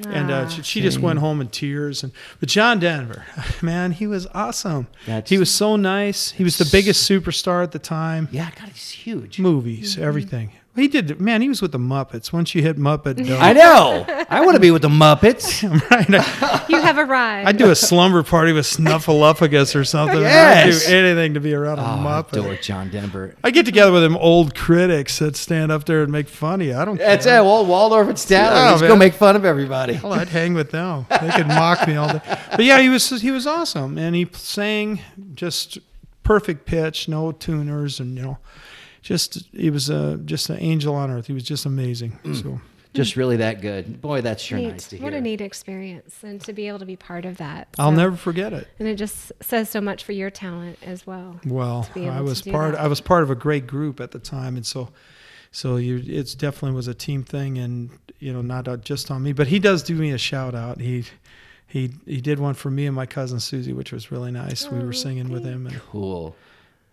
And 0.09 0.31
uh, 0.31 0.45
Ah. 0.47 0.49
she, 0.49 0.63
she 0.63 0.81
just 0.81 1.01
went 1.01 1.19
home 1.19 1.41
in 1.43 1.49
tears. 1.49 2.03
And 2.03 2.13
but 2.41 2.49
John 2.49 2.79
Denver, 2.79 3.27
man, 3.63 3.93
he 3.93 4.07
was 4.07 4.27
awesome. 4.33 4.87
That's- 5.07 5.29
he 5.29 5.37
was 5.39 5.51
so 5.51 5.77
nice. 5.77 6.31
He 6.33 6.45
was 6.45 6.57
the 6.59 6.65
biggest 6.71 7.09
superstar 7.11 7.63
at 7.63 7.73
the 7.73 7.79
time. 7.79 8.29
Yeah, 8.33 8.51
God, 8.59 8.69
he's 8.71 8.91
huge. 8.91 9.39
Movies, 9.39 9.99
everything. 9.99 10.53
He 10.75 10.89
did. 10.89 11.21
Man, 11.21 11.43
he 11.43 11.51
was 11.51 11.61
with 11.61 11.73
the 11.73 11.79
Muppets. 11.79 12.33
Once 12.33 12.55
you 12.55 12.63
hit 12.63 12.79
Muppet, 12.79 13.17
done. 13.27 13.37
I 13.43 13.53
know. 13.53 14.07
I 14.31 14.41
want 14.41 14.55
to 14.55 14.61
be 14.61 14.71
with 14.71 14.81
the 14.81 14.89
Muppets. 14.89 15.63
right? 15.91 16.07
I, 16.11 16.65
you 16.67 16.81
have 16.81 16.97
arrived. 16.97 17.47
I'd 17.47 17.59
do 17.59 17.71
a 17.71 17.77
slumber 17.77 18.23
party 18.23 18.53
with 18.55 18.65
Snuffleupagus 18.65 19.77
or 19.79 19.85
something. 19.85 20.21
Yes. 20.23 20.87
I'd 20.87 20.91
do 20.91 20.97
anything 20.97 21.35
to 21.35 21.41
be 21.41 21.53
around 21.53 21.79
a 21.79 21.83
Oh, 21.83 21.85
I 21.85 21.99
Muppet. 22.23 22.39
adore 22.39 22.57
John 22.57 22.89
Denver. 22.89 23.35
I 23.45 23.51
get 23.51 23.67
together 23.67 23.93
with 23.93 24.03
them 24.03 24.17
old 24.17 24.55
critics 24.55 25.19
that 25.19 25.37
stand 25.37 25.71
up 25.71 25.85
there 25.85 26.03
and 26.05 26.11
make 26.11 26.27
fun 26.27 26.63
of 26.63 26.67
you. 26.67 26.75
I 26.75 26.87
don't 26.87 26.97
That's 26.97 27.27
care. 27.27 27.41
it. 27.41 27.45
Well, 27.45 27.67
Waldorf 27.67 28.09
and 28.09 28.17
Statler. 28.17 28.31
Yeah, 28.55 28.71
Let's 28.71 28.81
go 28.81 28.89
man. 28.89 28.99
make 28.99 29.13
fun 29.15 29.37
of 29.37 29.45
everybody. 29.45 30.01
Well, 30.03 30.15
I'd 30.15 30.31
hang 30.31 30.55
with 30.55 30.71
them. 30.71 31.05
They 31.21 31.31
could 31.33 31.49
mock 31.49 31.87
me 31.87 31.97
all 31.97 32.09
day. 32.15 32.21
But 32.51 32.65
yeah, 32.65 32.81
he 32.81 32.89
was 32.89 33.11
he 33.21 33.31
was 33.31 33.47
awesome, 33.47 33.99
and 33.99 34.17
he 34.17 34.27
sang 34.33 35.01
just 35.35 35.79
perfect 36.23 36.65
pitch, 36.65 37.09
no 37.09 37.31
tuners, 37.33 38.01
and 38.01 38.17
you 38.17 38.23
know, 38.23 38.39
just 39.03 39.45
he 39.53 39.71
was 39.71 39.91
a 39.91 40.17
just 40.25 40.49
an 40.51 40.59
angel 40.61 40.95
on 40.95 41.11
earth. 41.11 41.27
He 41.27 41.33
was 41.33 41.43
just 41.45 41.67
amazing. 41.67 42.19
So 42.35 42.61
Just 42.95 43.17
really 43.17 43.37
that 43.39 43.61
good. 43.63 44.01
Boy, 44.01 44.21
that's 44.21 44.43
sure 44.43 44.59
Neat. 44.59 44.71
nice 44.73 44.89
to 44.89 44.97
hear. 44.97 45.05
What 45.05 45.15
a 45.15 45.21
neat 45.21 45.41
experience, 45.41 46.17
and 46.23 46.41
to 46.43 46.53
be 46.53 46.69
able 46.69 46.79
to 46.81 46.85
be 46.87 46.97
part 46.97 47.25
of 47.25 47.39
that. 47.39 47.69
I'll 47.79 47.91
never 47.93 48.17
forget 48.17 48.53
it. 48.53 48.69
And 48.79 48.87
it 48.87 48.97
just 48.97 49.33
says 49.41 49.69
so 49.71 49.81
much 49.81 50.05
for 50.05 50.13
your 50.13 50.31
talent 50.31 50.79
as 50.83 51.07
well. 51.07 51.41
Well, 51.47 51.89
I 51.97 52.21
was 52.21 52.43
part. 52.43 52.73
that. 52.73 52.81
I 52.81 52.87
was 52.89 53.01
part 53.01 53.23
of 53.23 53.31
a 53.31 53.35
great 53.35 53.67
group 53.67 54.01
at 54.01 54.11
the 54.11 54.19
time, 54.19 54.57
and 54.57 54.65
so. 54.67 54.89
So 55.55 55.77
you, 55.77 56.03
it's 56.07 56.35
definitely 56.35 56.75
was 56.75 56.89
a 56.89 56.95
team 56.95 57.25
thing, 57.25 57.59
and 57.59 57.91
you 58.19 58.33
know, 58.33 58.41
not 58.41 58.67
uh, 58.69 58.79
just 58.79 59.11
on 59.11 59.23
me. 59.23 59.35
But 59.35 59.49
he 59.49 59.59
does 59.59 59.83
do 59.83 59.95
me 59.95 60.11
a 60.11 60.17
shout 60.17 60.55
out. 60.55 60.81
He, 60.81 61.05
he, 61.67 61.91
he 62.07 62.23
did 62.23 62.39
one 62.39 62.55
for 62.55 62.71
me 62.71 62.87
and 62.87 62.97
my 62.97 63.05
cousin 63.05 63.39
Susie, 63.39 63.75
which 63.75 63.93
was 63.93 64.11
really 64.11 64.31
nice. 64.31 64.67
we 64.71 64.79
Oh, 64.79 64.87
were 64.87 64.95
singing 64.95 65.29
with 65.29 65.45
him, 65.45 65.67
and 65.67 65.79
Cool. 65.91 66.35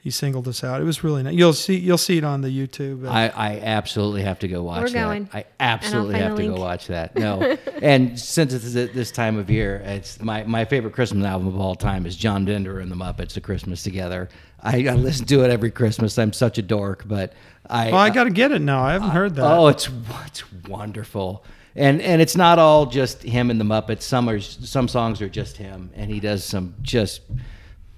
He 0.02 0.12
singled 0.12 0.48
us 0.48 0.64
out. 0.64 0.80
It 0.80 0.86
was 0.86 1.04
really 1.04 1.24
nice. 1.24 1.34
You'll 1.34 1.54
see 1.54 1.78
you'll 1.78 1.98
see 1.98 2.18
it 2.18 2.24
on 2.24 2.40
the 2.42 2.48
YouTube. 2.48 3.08
I, 3.08 3.28
I 3.28 3.60
absolutely 3.60 4.22
have 4.22 4.40
to 4.40 4.48
go 4.48 4.64
watch 4.64 4.82
We're 4.82 4.90
that. 4.90 5.04
going. 5.04 5.30
I 5.34 5.46
absolutely 5.60 6.20
have 6.20 6.38
to 6.38 6.48
go 6.48 6.56
watch 6.56 6.88
that. 6.88 7.16
No, 7.18 7.42
and 7.82 8.18
since 8.18 8.54
it's 8.54 8.74
this 8.74 9.12
time 9.12 9.38
of 9.38 9.50
year, 9.50 9.82
it's 9.86 10.22
my, 10.22 10.44
my 10.44 10.64
favorite 10.64 10.94
Christmas 10.94 11.26
album 11.26 11.48
of 11.48 11.60
all 11.60 11.76
time 11.76 12.06
is 12.06 12.16
John 12.16 12.46
Denver 12.46 12.80
and 12.80 12.90
the 12.90 12.96
Muppets: 12.96 13.36
A 13.36 13.42
Christmas 13.42 13.84
Together. 13.84 14.30
I, 14.62 14.88
I 14.88 14.94
listen 14.94 15.26
to 15.28 15.44
it 15.44 15.52
every 15.52 15.72
Christmas. 15.72 16.18
I'm 16.18 16.34
such 16.34 16.58
a 16.58 16.62
dork, 16.62 17.04
but 17.06 17.34
I 17.70 17.92
oh, 17.92 17.98
I 17.98 18.10
got 18.10 18.24
to 18.24 18.30
get 18.30 18.52
it 18.54 18.62
now. 18.62 18.84
I 18.84 18.94
haven't 18.94 19.10
heard 19.10 19.36
that. 19.36 19.44
Oh, 19.44 19.68
it's 19.68 19.90
it's 20.26 20.52
wonderful, 20.64 21.44
and 21.76 22.02
and 22.02 22.22
it's 22.22 22.38
not 22.38 22.58
all 22.58 22.86
just 22.86 23.22
him 23.22 23.52
and 23.52 23.60
the 23.60 23.66
Muppets. 23.66 24.04
Some 24.04 24.30
are 24.30 24.40
some 24.40 24.88
songs 24.88 25.22
are 25.22 25.30
just 25.30 25.58
him, 25.58 25.92
and 25.94 26.10
he 26.10 26.22
does 26.22 26.46
some 26.46 26.76
just 26.82 27.22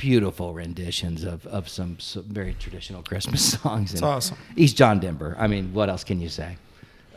beautiful 0.05 0.51
renditions 0.55 1.23
of 1.23 1.45
of 1.45 1.69
some, 1.69 1.99
some 1.99 2.23
very 2.23 2.55
traditional 2.59 3.03
Christmas 3.03 3.53
songs. 3.61 3.93
It's 3.93 4.01
awesome. 4.01 4.35
He's 4.55 4.73
John 4.73 4.99
Denver. 4.99 5.35
I 5.39 5.45
mean, 5.47 5.71
what 5.73 5.89
else 5.89 6.03
can 6.03 6.19
you 6.19 6.27
say? 6.29 6.57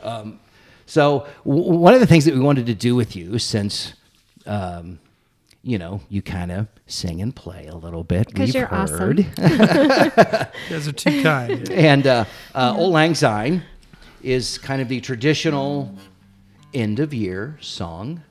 Um, 0.03 0.39
so 0.85 1.25
w- 1.45 1.71
one 1.79 1.95
of 1.95 1.99
the 1.99 2.05
things 2.05 2.25
that 2.25 2.35
we 2.35 2.39
wanted 2.39 2.67
to 2.67 2.75
do 2.75 2.95
with 2.95 3.15
you, 3.15 3.39
since 3.39 3.93
um, 4.45 4.99
you 5.63 5.79
know 5.79 5.99
you 6.09 6.21
kind 6.21 6.51
of 6.51 6.67
sing 6.85 7.21
and 7.23 7.35
play 7.35 7.65
a 7.65 7.75
little 7.75 8.03
bit, 8.03 8.27
'Cause 8.35 8.47
we've 8.53 8.55
you're 8.55 8.73
awesome. 8.73 9.17
You 10.69 10.75
guys 10.77 10.87
are 10.87 10.91
too 10.91 11.23
kind. 11.23 11.69
And 11.71 12.05
uh, 12.05 12.25
uh, 12.53 12.75
Auld 12.77 12.91
Lang 12.91 13.15
Syne 13.15 13.63
is 14.21 14.59
kind 14.59 14.79
of 14.81 14.87
the 14.89 15.01
traditional 15.01 15.91
end 16.73 16.99
of 16.99 17.13
year 17.15 17.57
song. 17.61 18.21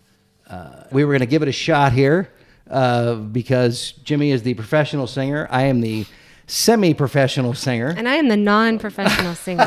Uh, 0.48 0.84
we 0.92 1.04
were 1.04 1.10
going 1.12 1.20
to 1.20 1.26
give 1.34 1.42
it 1.42 1.48
a 1.48 1.52
shot 1.66 1.92
here 1.92 2.30
uh, 2.70 3.14
because 3.16 3.92
Jimmy 4.04 4.30
is 4.30 4.42
the 4.42 4.54
professional 4.54 5.06
singer. 5.06 5.46
I 5.50 5.64
am 5.64 5.80
the 5.80 6.06
semi 6.46 6.94
professional 6.94 7.54
singer. 7.54 7.94
And 7.96 8.08
I 8.08 8.16
am 8.16 8.28
the 8.28 8.36
non-professional 8.36 9.34
singer. 9.46 9.64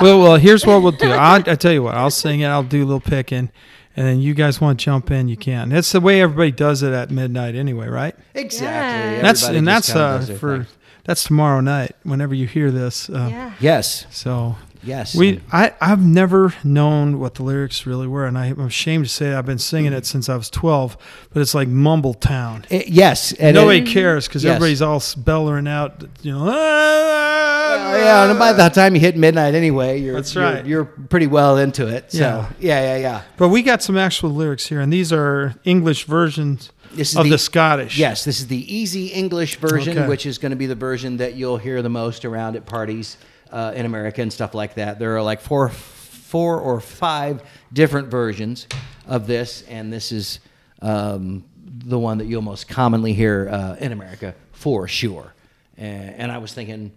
well, 0.00 0.20
well, 0.22 0.36
here's 0.36 0.64
what 0.66 0.82
we'll 0.82 0.92
do. 0.92 1.10
I'll, 1.10 1.42
I 1.48 1.54
tell 1.54 1.72
you 1.72 1.82
what. 1.82 1.94
I'll 1.94 2.10
sing 2.10 2.40
it. 2.40 2.46
I'll 2.46 2.62
do 2.62 2.82
a 2.82 2.86
little 2.86 3.00
picking, 3.00 3.50
and 3.96 4.06
then 4.06 4.20
you 4.20 4.34
guys 4.34 4.60
want 4.60 4.78
to 4.78 4.84
jump 4.84 5.10
in, 5.10 5.28
you 5.28 5.36
can. 5.36 5.68
That's 5.70 5.92
the 5.92 6.00
way 6.00 6.20
everybody 6.22 6.52
does 6.52 6.82
it 6.82 6.92
at 6.92 7.10
midnight, 7.10 7.54
anyway, 7.54 7.88
right? 7.88 8.14
Exactly. 8.34 9.16
Yeah. 9.16 9.22
that's 9.22 9.42
Everybody 9.42 9.58
and 9.58 9.68
that's 9.68 9.94
uh, 9.94 10.36
for 10.38 10.64
thing. 10.64 10.66
that's 11.04 11.24
tomorrow 11.24 11.60
night. 11.60 11.96
Whenever 12.02 12.34
you 12.34 12.46
hear 12.46 12.70
this, 12.70 13.08
uh, 13.10 13.28
yeah. 13.30 13.52
Yes. 13.60 14.06
So 14.10 14.56
Yes. 14.86 15.14
we 15.14 15.40
I 15.52 15.74
I've 15.80 16.04
never 16.04 16.54
known 16.64 17.18
what 17.18 17.34
the 17.34 17.42
lyrics 17.42 17.84
really 17.86 18.06
were, 18.06 18.24
and 18.26 18.38
I, 18.38 18.46
I'm 18.46 18.60
ashamed 18.60 19.04
to 19.06 19.10
say 19.10 19.34
I've 19.34 19.44
been 19.46 19.58
singing 19.58 19.92
it 19.92 20.06
since 20.06 20.28
I 20.28 20.36
was 20.36 20.48
12. 20.48 20.96
But 21.32 21.42
it's 21.42 21.54
like 21.54 21.68
Mumble 21.68 22.14
Town. 22.14 22.64
Eh, 22.70 22.84
yes. 22.86 23.32
And 23.32 23.54
Nobody 23.54 23.80
it- 23.80 23.88
cares 23.88 24.26
because 24.28 24.44
Yes. 24.44 24.54
everybody's 24.56 24.82
all 24.82 25.02
bellowing 25.18 25.66
out, 25.68 26.04
you 26.22 26.32
know. 26.32 26.48
Oh, 26.48 27.96
yeah, 27.98 28.22
and 28.24 28.32
ah. 28.32 28.38
by 28.38 28.52
the 28.52 28.68
time 28.68 28.94
you 28.94 29.00
hit 29.00 29.16
midnight 29.16 29.54
anyway, 29.54 30.00
you're 30.00 30.14
That's 30.14 30.34
you're- 30.34 30.46
right. 30.46 30.66
You're, 30.66 30.84
pretty 30.84 31.26
well 31.26 31.58
into 31.58 31.86
it. 31.86 32.12
So 32.12 32.18
Yeah. 32.18 32.48
yeah, 32.58 32.80
yeah, 32.80 32.96
yeah. 32.96 33.22
But 33.36 33.48
we 33.48 33.62
got 33.62 33.82
some 33.82 33.96
actual 33.96 34.30
lyrics 34.30 34.66
here, 34.66 34.80
and 34.80 34.92
these 34.92 35.12
are 35.12 35.54
English 35.64 36.04
versions 36.04 36.70
This 36.94 37.10
is 37.10 37.16
of 37.16 37.24
the, 37.24 37.30
the- 37.30 37.38
Scottish. 37.38 37.98
Yes, 37.98 38.24
this 38.24 38.40
is 38.40 38.46
the 38.48 38.74
easy 38.74 39.08
English 39.08 39.56
version, 39.56 39.98
Okay. 39.98 40.08
which 40.08 40.26
is 40.26 40.38
going 40.38 40.50
to 40.50 40.56
be 40.56 40.66
the 40.66 40.74
version 40.74 41.16
that 41.18 41.34
you'll 41.34 41.58
hear 41.58 41.82
the 41.82 41.88
most 41.90 42.24
around 42.24 42.56
at 42.56 42.66
parties 42.66 43.16
uh, 43.50 43.72
in 43.74 43.86
America 43.86 44.22
and 44.22 44.32
stuff 44.32 44.54
like 44.54 44.74
that. 44.74 44.98
There 44.98 45.16
are 45.16 45.22
like 45.22 45.40
four, 45.40 45.68
four 45.68 46.60
or 46.60 46.80
five 46.80 47.42
different 47.72 48.08
versions 48.08 48.66
of 49.06 49.26
this, 49.26 49.62
and 49.62 49.92
this 49.92 50.12
is 50.12 50.40
um, 50.82 51.44
the 51.64 51.98
one 51.98 52.18
that 52.18 52.26
you'll 52.26 52.42
most 52.42 52.68
commonly 52.68 53.12
hear 53.12 53.48
uh, 53.50 53.76
in 53.76 53.92
America 53.92 54.34
for 54.52 54.88
sure. 54.88 55.32
And, 55.76 56.14
and 56.16 56.32
I 56.32 56.38
was 56.38 56.52
thinking 56.52 56.92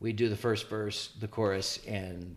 we'd 0.00 0.16
do 0.16 0.28
the 0.28 0.36
first 0.36 0.68
verse, 0.68 1.10
the 1.18 1.28
chorus, 1.28 1.80
and 1.86 2.36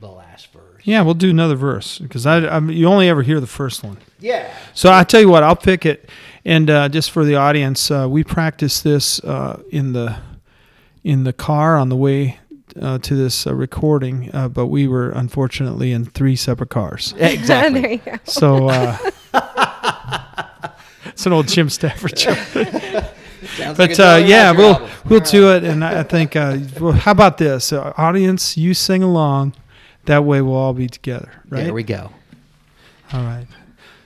the 0.00 0.08
last 0.08 0.52
verse. 0.52 0.82
Yeah, 0.84 1.02
we'll 1.02 1.14
do 1.14 1.30
another 1.30 1.56
verse 1.56 1.98
because 1.98 2.24
I, 2.26 2.38
I 2.38 2.58
you 2.60 2.86
only 2.86 3.08
ever 3.08 3.22
hear 3.22 3.40
the 3.40 3.46
first 3.46 3.82
one. 3.82 3.98
Yeah. 4.20 4.52
So 4.74 4.92
I 4.92 5.04
tell 5.04 5.20
you 5.20 5.28
what, 5.28 5.42
I'll 5.42 5.56
pick 5.56 5.84
it, 5.86 6.08
And 6.44 6.70
uh, 6.70 6.88
just 6.88 7.10
for 7.10 7.24
the 7.24 7.34
audience, 7.34 7.90
uh, 7.90 8.06
we 8.08 8.24
practiced 8.24 8.84
this 8.84 9.22
uh, 9.24 9.62
in 9.70 9.92
the 9.92 10.16
in 11.04 11.24
the 11.24 11.32
car 11.32 11.76
on 11.76 11.88
the 11.88 11.96
way 11.96 12.38
uh, 12.80 12.98
to 12.98 13.14
this 13.14 13.46
uh, 13.46 13.54
recording, 13.54 14.30
uh, 14.34 14.48
but 14.48 14.66
we 14.66 14.86
were 14.88 15.10
unfortunately 15.10 15.92
in 15.92 16.04
three 16.04 16.36
separate 16.36 16.70
cars. 16.70 17.14
Exactly. 17.18 17.80
there 17.80 17.90
you 17.92 17.98
go. 17.98 18.16
So 18.24 18.68
uh, 18.68 18.96
it's 21.06 21.26
an 21.26 21.32
old 21.32 21.48
Jim 21.48 21.68
Stafford 21.70 22.16
joke. 22.16 22.38
Sounds 23.56 23.78
like 23.78 23.90
But 23.96 24.00
uh, 24.00 24.24
yeah, 24.24 24.50
we'll 24.52 24.74
album. 24.74 24.90
we'll 25.08 25.20
do 25.20 25.52
it, 25.54 25.64
and 25.64 25.84
I 25.84 26.00
I 26.00 26.02
think. 26.02 26.34
Uh, 26.36 26.58
well, 26.80 26.92
how 26.92 27.12
about 27.12 27.38
this, 27.38 27.72
uh, 27.72 27.92
audience? 27.96 28.56
You 28.56 28.74
sing 28.74 29.02
along. 29.02 29.54
That 30.06 30.24
way, 30.24 30.40
we'll 30.40 30.56
all 30.56 30.72
be 30.74 30.88
together, 30.88 31.30
right? 31.48 31.64
There 31.64 31.74
we 31.74 31.82
go. 31.82 32.10
all 33.12 33.22
right. 33.22 33.46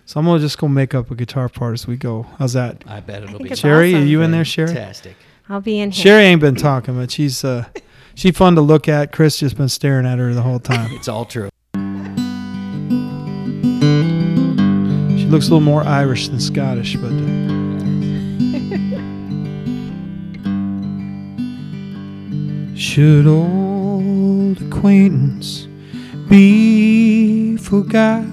So 0.04 0.20
I'm 0.20 0.26
gonna 0.26 0.40
just 0.40 0.58
gonna 0.58 0.72
make 0.72 0.94
up 0.94 1.10
a 1.10 1.14
guitar 1.14 1.48
part 1.48 1.74
as 1.74 1.86
we 1.86 1.96
go. 1.96 2.26
How's 2.38 2.52
that? 2.54 2.82
I 2.86 3.00
bet 3.00 3.22
it'll 3.22 3.38
think 3.38 3.44
be 3.44 3.50
it's 3.52 3.60
Sherry, 3.60 3.94
are 3.94 4.00
you 4.00 4.20
in 4.20 4.30
there, 4.32 4.44
Sherry? 4.44 4.68
fantastic. 4.68 5.16
I'll 5.48 5.60
be 5.60 5.78
in 5.78 5.90
here. 5.90 6.02
Sherry 6.02 6.24
ain't 6.24 6.40
been 6.40 6.56
talking 6.56 6.96
much. 6.96 7.12
She's 7.12 7.44
uh, 7.44 7.66
she 8.14 8.32
fun 8.32 8.54
to 8.56 8.60
look 8.60 8.88
at. 8.88 9.12
Chris 9.12 9.38
just 9.38 9.56
been 9.56 9.68
staring 9.68 10.06
at 10.06 10.18
her 10.18 10.34
the 10.34 10.42
whole 10.42 10.60
time. 10.60 10.90
It's 11.02 11.08
all 11.08 11.24
true. 11.24 11.48
She 15.18 15.26
looks 15.28 15.48
a 15.48 15.50
little 15.50 15.60
more 15.60 15.82
Irish 15.82 16.28
than 16.28 16.40
Scottish, 16.40 16.96
but. 16.96 17.10
Uh, 17.12 17.52
Should 22.74 23.26
old 23.26 24.60
acquaintance 24.60 25.68
be 26.28 27.56
forgot 27.56 28.24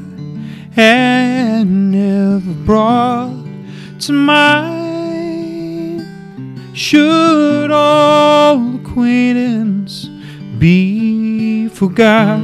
and 0.76 1.92
never 1.92 2.54
brought 2.66 3.46
to 4.02 4.12
mind? 4.12 4.79
Should 6.80 7.72
all 7.72 8.76
acquaintance 8.78 10.08
be 10.58 11.68
forgot 11.68 12.40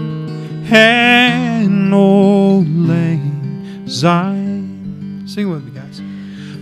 and 0.70 1.94
old 1.94 2.68
lang 2.68 3.88
syne? 3.88 5.24
Sing 5.26 5.50
with 5.50 5.64
me, 5.64 5.72
guys. 5.72 6.02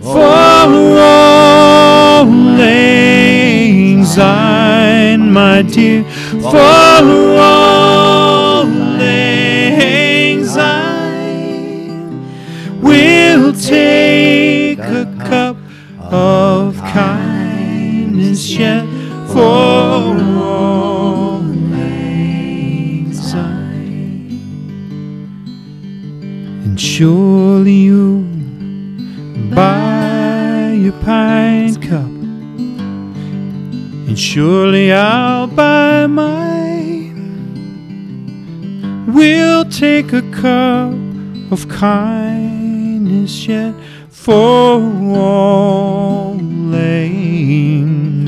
For 0.00 0.22
old 0.70 2.28
lang 2.62 4.04
syne, 4.04 5.32
my 5.32 5.62
dear. 5.62 6.04
For 6.30 7.02
cup 40.34 40.92
of 41.52 41.68
kindness 41.68 43.46
yet 43.46 43.74
for 44.10 44.80
all 45.16 46.34
lang 46.72 48.26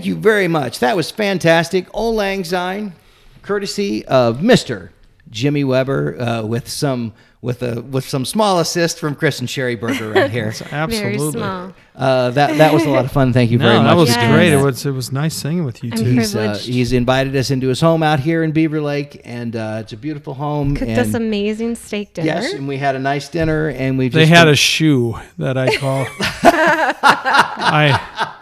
Thank 0.00 0.06
you 0.08 0.16
very 0.16 0.48
much. 0.48 0.78
That 0.78 0.96
was 0.96 1.10
fantastic. 1.10 1.86
Auld 1.92 2.14
Lang 2.14 2.42
Syne, 2.42 2.94
courtesy 3.42 4.02
of 4.06 4.38
Mr. 4.38 4.88
Jimmy 5.28 5.62
Weber, 5.62 6.18
uh, 6.18 6.42
with 6.42 6.70
some 6.70 7.12
with 7.42 7.62
a 7.62 7.82
with 7.82 8.08
some 8.08 8.24
small 8.24 8.60
assist 8.60 8.98
from 8.98 9.14
Chris 9.14 9.40
and 9.40 9.50
Sherry 9.50 9.74
Berger 9.74 10.08
right 10.12 10.30
here. 10.38 10.52
Very 10.52 10.72
Absolutely. 10.72 11.32
small. 11.32 11.74
Uh, 11.94 12.30
that 12.30 12.56
that 12.56 12.72
was 12.72 12.84
a 12.86 12.88
lot 12.88 13.04
of 13.04 13.12
fun. 13.12 13.34
Thank 13.34 13.50
you 13.50 13.58
very 13.58 13.74
No, 13.74 13.82
much. 13.82 13.90
that 13.90 13.96
was 14.00 14.08
Yes. 14.08 14.32
great. 14.34 14.52
It 14.54 14.64
was 14.64 14.86
it 14.86 14.90
was 14.92 15.12
nice 15.12 15.34
singing 15.34 15.64
with 15.66 15.84
you 15.84 15.90
I'm 15.92 15.98
too. 15.98 16.04
He's, 16.06 16.34
uh, 16.34 16.56
he's 16.56 16.94
invited 16.94 17.36
us 17.36 17.50
into 17.50 17.68
his 17.68 17.82
home 17.82 18.02
out 18.02 18.20
here 18.20 18.42
in 18.42 18.52
Beaver 18.52 18.80
Lake, 18.80 19.20
and 19.26 19.54
uh, 19.54 19.80
it's 19.80 19.92
a 19.92 19.98
beautiful 19.98 20.32
home. 20.32 20.76
Cooked 20.76 20.90
and 20.90 20.98
us 20.98 21.12
amazing 21.12 21.74
steak 21.74 22.14
dinner. 22.14 22.24
yes, 22.26 22.54
and 22.54 22.66
we 22.66 22.78
had 22.78 22.96
a 22.96 22.98
nice 22.98 23.28
dinner, 23.28 23.68
and 23.68 23.98
we 23.98 24.08
just 24.08 24.14
They 24.14 24.24
had 24.26 24.48
a 24.48 24.56
shoe 24.56 25.16
that 25.36 25.58
I 25.58 25.76
call. 25.76 26.06
I. 26.42 28.36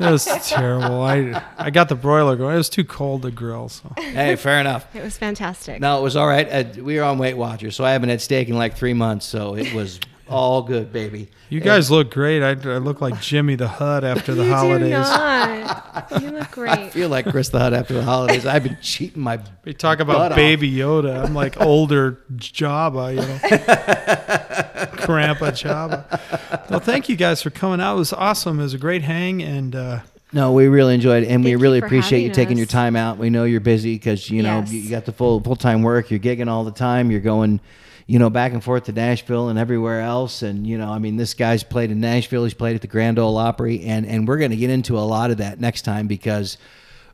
It 0.00 0.10
was 0.10 0.24
terrible. 0.46 1.02
I 1.02 1.42
I 1.56 1.70
got 1.70 1.88
the 1.88 1.94
broiler 1.94 2.36
going. 2.36 2.54
It 2.54 2.58
was 2.58 2.68
too 2.68 2.84
cold 2.84 3.22
to 3.22 3.30
grill. 3.30 3.68
So 3.68 3.92
hey, 3.96 4.36
fair 4.36 4.60
enough. 4.60 4.86
It 4.94 5.02
was 5.02 5.18
fantastic. 5.18 5.80
No, 5.80 5.98
it 5.98 6.02
was 6.02 6.16
all 6.16 6.26
right. 6.26 6.48
Uh, 6.50 6.82
we 6.82 6.96
were 6.96 7.02
on 7.04 7.18
Weight 7.18 7.36
Watchers, 7.36 7.74
so 7.76 7.84
I 7.84 7.92
haven't 7.92 8.08
had 8.10 8.20
steak 8.20 8.48
in 8.48 8.56
like 8.56 8.76
three 8.76 8.94
months, 8.94 9.26
so 9.26 9.56
it 9.56 9.72
was 9.74 9.98
all 10.28 10.62
good, 10.62 10.92
baby. 10.92 11.28
you 11.48 11.60
guys 11.60 11.90
look 11.90 12.10
great. 12.10 12.42
I, 12.42 12.50
I 12.50 12.78
look 12.78 13.00
like 13.00 13.20
Jimmy 13.20 13.54
the 13.54 13.68
Hut 13.68 14.04
after 14.04 14.34
the 14.34 14.44
you 14.46 14.52
holidays. 14.52 14.88
do 14.88 14.90
not. 14.98 16.22
You 16.22 16.30
look 16.30 16.58
I 16.58 16.74
great. 16.76 16.92
feel 16.92 17.08
like 17.08 17.26
Chris 17.30 17.48
the 17.48 17.58
Hut 17.58 17.72
after 17.74 17.94
the 17.94 18.02
holidays. 18.02 18.44
I've 18.46 18.62
been 18.62 18.78
cheating 18.82 19.22
my. 19.22 19.40
We 19.64 19.74
talk 19.74 20.00
about 20.00 20.16
Butt 20.18 20.32
off. 20.32 20.36
Baby 20.36 20.70
Yoda. 20.72 21.24
I'm 21.24 21.34
like 21.34 21.60
older 21.60 22.18
Jabba, 22.34 23.10
you 23.14 23.20
know, 23.20 24.96
Grandpa 25.06 25.50
Jabba. 25.50 26.70
Well, 26.70 26.80
thank 26.80 27.08
you 27.08 27.16
guys 27.16 27.42
for 27.42 27.50
coming 27.50 27.80
out. 27.80 27.96
It 27.96 27.98
was 27.98 28.12
awesome. 28.12 28.60
It 28.60 28.64
was 28.64 28.74
a 28.74 28.78
great 28.78 29.02
hang, 29.02 29.42
and 29.42 29.74
uh, 29.74 30.00
No, 30.32 30.52
we 30.52 30.68
really 30.68 30.94
enjoyed 30.94 31.22
it, 31.22 31.28
and 31.30 31.42
we 31.42 31.50
Thank 31.50 31.58
you 31.60 31.62
really 31.62 31.80
for 31.80 31.86
appreciate 31.86 32.18
you 32.20 32.28
having 32.28 32.34
taking 32.44 32.56
your 32.58 32.66
time 32.66 32.96
out. 32.96 33.16
We 33.18 33.30
know 33.30 33.44
you're 33.44 33.60
busy 33.60 33.94
because 33.94 34.28
you 34.30 34.42
know 34.42 34.58
Yes. 34.60 34.72
you 34.72 34.90
got 34.90 35.04
the 35.06 35.12
full 35.12 35.40
full 35.40 35.56
time 35.56 35.82
work. 35.82 36.10
You're 36.10 36.20
gigging 36.20 36.48
all 36.48 36.64
the 36.64 36.72
time. 36.72 37.10
You're 37.10 37.20
going, 37.20 37.60
you 38.10 38.18
know, 38.18 38.30
back 38.30 38.52
and 38.54 38.64
forth 38.64 38.84
to 38.84 38.92
Nashville 38.92 39.50
and 39.50 39.58
everywhere 39.58 40.00
else. 40.00 40.42
And 40.42 40.66
you 40.66 40.78
know, 40.78 40.90
I 40.90 40.98
mean, 40.98 41.16
this 41.18 41.34
guy's 41.34 41.62
played 41.62 41.90
in 41.90 42.00
Nashville. 42.00 42.42
He's 42.44 42.54
played 42.54 42.74
at 42.74 42.80
the 42.80 42.88
Grand 42.88 43.18
Ole 43.18 43.36
Opry, 43.36 43.84
and 43.84 44.04
and 44.06 44.26
we're 44.26 44.38
going 44.38 44.50
to 44.50 44.56
get 44.56 44.70
into 44.70 44.98
a 44.98 45.00
lot 45.06 45.30
of 45.30 45.36
that 45.36 45.60
next 45.60 45.82
time 45.82 46.06
because, 46.06 46.56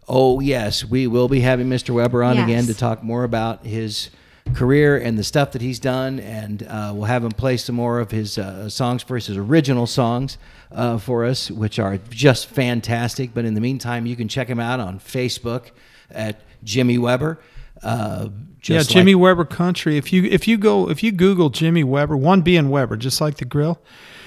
oh 0.08 0.38
yes, 0.40 0.84
we 0.84 1.06
will 1.06 1.28
be 1.28 1.40
having 1.40 1.68
Mr. 1.68 1.90
Weber 1.94 2.22
on 2.22 2.36
Yes. 2.36 2.44
again 2.44 2.66
to 2.66 2.74
talk 2.74 3.02
more 3.02 3.24
about 3.24 3.66
his 3.66 4.08
career 4.54 4.96
and 4.96 5.18
the 5.18 5.24
stuff 5.24 5.52
that 5.52 5.62
he's 5.62 5.78
done, 5.80 6.20
and 6.20 6.62
uh, 6.68 6.92
we'll 6.94 7.06
have 7.06 7.24
him 7.24 7.32
play 7.32 7.56
some 7.56 7.74
more 7.74 7.98
of 7.98 8.10
his 8.12 8.38
uh, 8.38 8.68
songs 8.68 9.02
for 9.02 9.16
us, 9.16 9.26
his 9.26 9.36
original 9.36 9.86
songs 9.86 10.38
uh, 10.70 10.98
for 10.98 11.24
us, 11.24 11.50
which 11.50 11.78
are 11.78 11.98
just 12.10 12.46
fantastic. 12.46 13.32
But 13.34 13.46
in 13.46 13.54
the 13.54 13.60
meantime, 13.60 14.06
you 14.06 14.14
can 14.16 14.28
check 14.28 14.46
him 14.46 14.60
out 14.60 14.80
on 14.80 15.00
Facebook 15.00 15.70
at 16.10 16.40
Jimmy 16.62 16.98
Weber. 16.98 17.40
Uh, 17.84 18.28
yeah, 18.64 18.82
Jimmy 18.82 19.14
like- 19.14 19.22
Weber 19.22 19.44
Country. 19.44 19.96
If 19.98 20.12
you 20.12 20.24
if 20.24 20.48
you 20.48 20.56
go 20.56 20.88
if 20.90 21.02
you 21.02 21.12
Google 21.12 21.50
Jimmy 21.50 21.84
Weber, 21.84 22.16
one 22.16 22.40
B 22.40 22.56
and 22.56 22.70
Weber, 22.70 22.96
just 22.96 23.20
like 23.20 23.36
the 23.36 23.44
grill. 23.44 23.78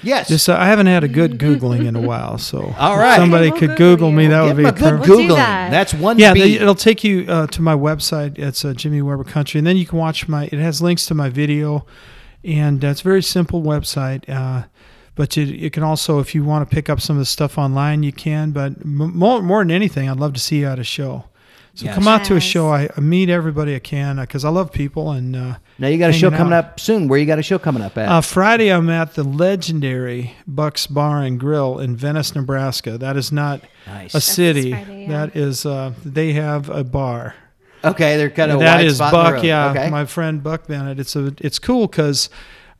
yes, 0.02 0.28
Just 0.28 0.48
uh, 0.48 0.54
I 0.56 0.66
haven't 0.66 0.86
had 0.86 1.02
a 1.02 1.08
good 1.08 1.38
googling 1.40 1.86
in 1.86 1.96
a 1.96 2.00
while, 2.00 2.38
so 2.38 2.72
All 2.78 3.00
if 3.00 3.16
somebody 3.16 3.50
could 3.50 3.70
we'll 3.70 3.76
Google 3.76 3.96
Google 3.96 4.12
me. 4.12 4.26
That 4.28 4.46
give 4.46 4.56
would 4.56 4.62
be 4.62 4.68
a 4.68 4.72
good 4.72 5.00
perfect. 5.00 5.10
Googling. 5.10 5.36
that. 5.36 5.70
That's 5.72 5.92
one. 5.94 6.18
Yeah, 6.20 6.34
B. 6.34 6.40
they, 6.40 6.52
it'll 6.52 6.76
take 6.76 7.02
you 7.02 7.24
uh, 7.28 7.48
to 7.48 7.60
my 7.62 7.74
website. 7.74 8.38
It's 8.38 8.64
uh, 8.64 8.74
Jimmy 8.74 9.02
Weber 9.02 9.24
Country, 9.24 9.58
and 9.58 9.66
then 9.66 9.76
you 9.76 9.86
can 9.86 9.98
watch 9.98 10.28
my. 10.28 10.44
It 10.44 10.60
has 10.60 10.80
links 10.80 11.04
to 11.06 11.14
my 11.14 11.30
video, 11.30 11.84
and 12.44 12.84
uh, 12.84 12.88
it's 12.88 13.00
a 13.00 13.04
very 13.04 13.22
simple 13.24 13.62
website. 13.62 14.28
Uh, 14.28 14.66
but 15.16 15.36
you, 15.36 15.42
you 15.42 15.68
can 15.68 15.82
also, 15.82 16.20
if 16.20 16.32
you 16.32 16.44
want 16.44 16.68
to 16.68 16.72
pick 16.72 16.88
up 16.88 17.00
some 17.00 17.16
of 17.16 17.20
the 17.20 17.26
stuff 17.26 17.58
online, 17.58 18.04
you 18.04 18.12
can. 18.12 18.52
But 18.52 18.74
m- 18.82 19.16
more, 19.18 19.42
more 19.42 19.64
than 19.64 19.72
anything, 19.72 20.08
I'd 20.08 20.20
love 20.20 20.34
to 20.34 20.40
see 20.40 20.60
you 20.60 20.68
at 20.68 20.78
a 20.78 20.84
show. 20.84 21.24
So 21.74 21.84
Yes. 21.86 21.94
come 21.94 22.08
out 22.08 22.24
to 22.24 22.34
a 22.34 22.40
show. 22.40 22.68
I, 22.70 22.88
I 22.96 23.00
meet 23.00 23.28
everybody 23.30 23.74
I 23.76 23.78
can 23.78 24.16
because 24.16 24.44
I 24.44 24.48
love 24.48 24.72
people. 24.72 25.12
And 25.12 25.36
uh, 25.36 25.54
Now 25.78 25.86
you 25.88 25.96
got 25.98 26.10
a 26.10 26.12
show 26.12 26.30
coming 26.30 26.52
out. 26.52 26.64
up 26.64 26.80
soon. 26.80 27.06
Where 27.08 27.18
you 27.20 27.26
got 27.26 27.38
a 27.38 27.42
show 27.42 27.58
coming 27.58 27.82
up 27.82 27.96
at? 27.96 28.08
uh, 28.08 28.20
Friday, 28.20 28.72
I'm 28.72 28.90
at 28.90 29.14
the 29.14 29.22
legendary 29.24 30.34
Bucks 30.46 30.86
Bar 30.86 31.22
and 31.22 31.38
Grill 31.38 31.78
in 31.78 31.94
Venice, 31.96 32.34
Nebraska. 32.34 32.98
That 32.98 33.16
is 33.16 33.30
not 33.30 33.60
nice. 33.86 34.14
a 34.14 34.20
city. 34.20 34.72
Friday, 34.72 35.02
yeah. 35.02 35.08
That 35.26 35.36
is, 35.36 35.64
uh, 35.66 35.92
they 36.04 36.32
have 36.32 36.68
a 36.68 36.82
bar. 36.82 37.34
okay, 37.84 38.16
they're 38.16 38.28
kind 38.30 38.50
of 38.50 38.58
that 38.58 38.76
wide 38.78 38.86
is 38.86 38.96
spot 38.96 39.12
in 39.14 39.18
the 39.18 39.24
Buck. 39.24 39.34
road. 39.34 39.44
Yeah, 39.44 39.70
Okay. 39.70 39.90
my 39.90 40.04
friend 40.04 40.42
Buck 40.42 40.66
Bennett. 40.66 40.98
It's 40.98 41.14
a 41.14 41.32
it's 41.38 41.60
cool 41.60 41.86
because 41.86 42.28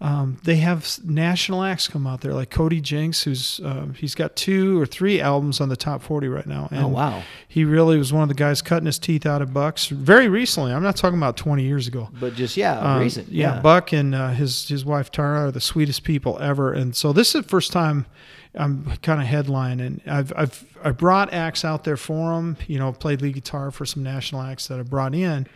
um, 0.01 0.39
they 0.45 0.57
have 0.57 0.99
national 1.05 1.65
acts 1.65 1.89
come 1.89 2.07
out 2.07 2.21
there, 2.21 2.33
like 2.33 2.51
Cody 2.51 2.81
Jinks, 2.81 3.25
who's 3.25 3.61
um, 3.65 3.95
he's 3.95 4.15
got 4.15 4.37
two 4.37 4.81
or 4.81 4.87
three 4.87 5.21
albums 5.21 5.61
on 5.61 5.69
the 5.71 5.77
top 5.77 6.03
forty 6.03 6.29
right 6.29 6.47
now. 6.47 6.69
And 6.71 6.85
oh 6.85 6.89
wow. 6.89 7.23
He 7.49 7.65
really 7.65 7.99
was 7.99 8.13
one 8.13 8.23
of 8.23 8.29
the 8.29 8.35
guys 8.37 8.63
cutting 8.63 8.87
his 8.87 8.99
teeth 8.99 9.27
out 9.27 9.43
of 9.43 9.53
Bucks 9.53 9.87
very 9.87 10.29
recently. 10.29 10.73
I'm 10.73 10.83
not 10.85 10.95
talking 10.97 11.19
about 11.19 11.37
20 11.37 11.65
years 11.65 11.89
ago. 11.89 12.11
But 12.21 12.35
just 12.35 12.57
yeah, 12.57 12.79
Um, 12.79 13.01
recent. 13.01 13.29
yeah, 13.31 13.57
Yeah. 13.57 13.61
Buck 13.61 13.93
and 13.93 14.15
uh, 14.15 14.29
his 14.31 14.69
his 14.69 14.85
wife 14.85 15.11
Tara 15.11 15.47
are 15.49 15.51
the 15.51 15.61
sweetest 15.61 16.05
people 16.05 16.39
ever, 16.39 16.73
and 16.73 16.95
so 16.95 17.13
this 17.13 17.35
is 17.35 17.43
the 17.43 17.49
first 17.49 17.73
time 17.73 18.07
I'm 18.55 18.85
kind 19.03 19.21
of 19.21 19.27
headlining. 19.27 20.07
I've 20.07 20.33
I've 20.37 20.65
I 20.85 20.93
brought 20.93 21.33
acts 21.33 21.65
out 21.65 21.83
there 21.83 21.97
for 21.97 22.37
them. 22.37 22.57
You 22.69 22.79
know, 22.79 22.93
played 22.93 23.21
lead 23.21 23.35
guitar 23.35 23.73
for 23.73 23.85
some 23.85 24.05
national 24.05 24.43
acts 24.43 24.69
that 24.69 24.79
I 24.79 24.83
brought 24.83 25.15
in, 25.17 25.49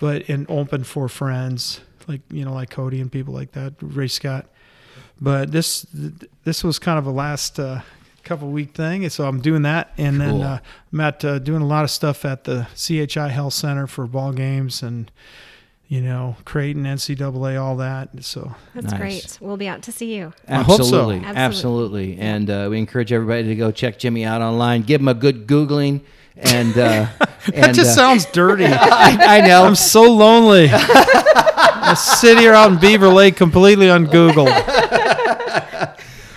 but 0.00 0.26
and 0.30 0.46
opened 0.48 0.86
for 0.86 1.06
friends 1.10 1.80
like 2.08 2.20
you 2.30 2.44
know 2.44 2.52
like 2.52 2.70
Cody 2.70 3.00
and 3.00 3.10
people 3.10 3.34
like 3.34 3.52
that, 3.52 3.74
Ray 3.80 4.08
Scott. 4.08 4.46
But 5.20 5.52
this 5.52 5.86
this 6.44 6.64
was 6.64 6.78
kind 6.78 6.98
of 6.98 7.06
a 7.06 7.10
last. 7.12 7.58
Uh, 7.58 7.80
couple 8.24 8.48
week 8.48 8.70
thing 8.72 9.04
and 9.04 9.12
so 9.12 9.28
i'm 9.28 9.38
doing 9.42 9.60
that 9.60 9.92
and 9.98 10.16
Cool. 10.18 10.38
then 10.38 10.40
uh, 10.40 10.58
i'm 10.94 11.00
at 11.00 11.22
uh, 11.26 11.38
doing 11.38 11.60
a 11.60 11.66
lot 11.66 11.84
of 11.84 11.90
stuff 11.90 12.24
at 12.24 12.44
the 12.44 12.66
chi 12.74 13.28
health 13.28 13.52
center 13.52 13.86
for 13.86 14.06
ball 14.06 14.32
games 14.32 14.82
and 14.82 15.10
you 15.86 16.00
know, 16.00 16.36
Creighton, 16.46 16.84
NCAA, 16.84 17.60
all 17.60 17.76
that. 17.76 18.08
So 18.24 18.54
That's 18.74 18.92
Nice. 18.92 18.98
great. 18.98 19.38
We'll 19.40 19.58
be 19.58 19.68
out 19.68 19.82
to 19.82 19.92
see 19.92 20.16
you. 20.16 20.32
I 20.48 20.62
hope 20.62 20.78
so. 20.78 20.84
Absolutely, 20.84 21.16
Absolutely. 21.18 21.36
absolutely, 21.36 22.18
and 22.18 22.50
uh, 22.50 22.66
we 22.70 22.78
encourage 22.78 23.12
everybody 23.12 23.44
to 23.48 23.54
go 23.54 23.70
check 23.70 23.98
Jimmy 23.98 24.24
out 24.24 24.40
online. 24.40 24.82
Give 24.82 25.00
him 25.02 25.08
a 25.08 25.14
good 25.14 25.46
googling, 25.46 26.00
and 26.36 26.76
uh, 26.78 27.06
that 27.52 27.74
just 27.74 27.90
uh, 27.90 27.94
sounds 27.94 28.24
dirty. 28.26 28.64
I, 28.68 29.38
I 29.38 29.46
know. 29.46 29.64
I'm 29.64 29.74
so 29.74 30.02
lonely. 30.02 30.68
I 30.72 31.94
sit 31.94 32.38
here 32.38 32.52
out 32.54 32.72
in 32.72 32.78
Beaver 32.78 33.08
Lake 33.08 33.36
completely 33.36 33.90
on 33.90 34.06
Google. 34.06 34.48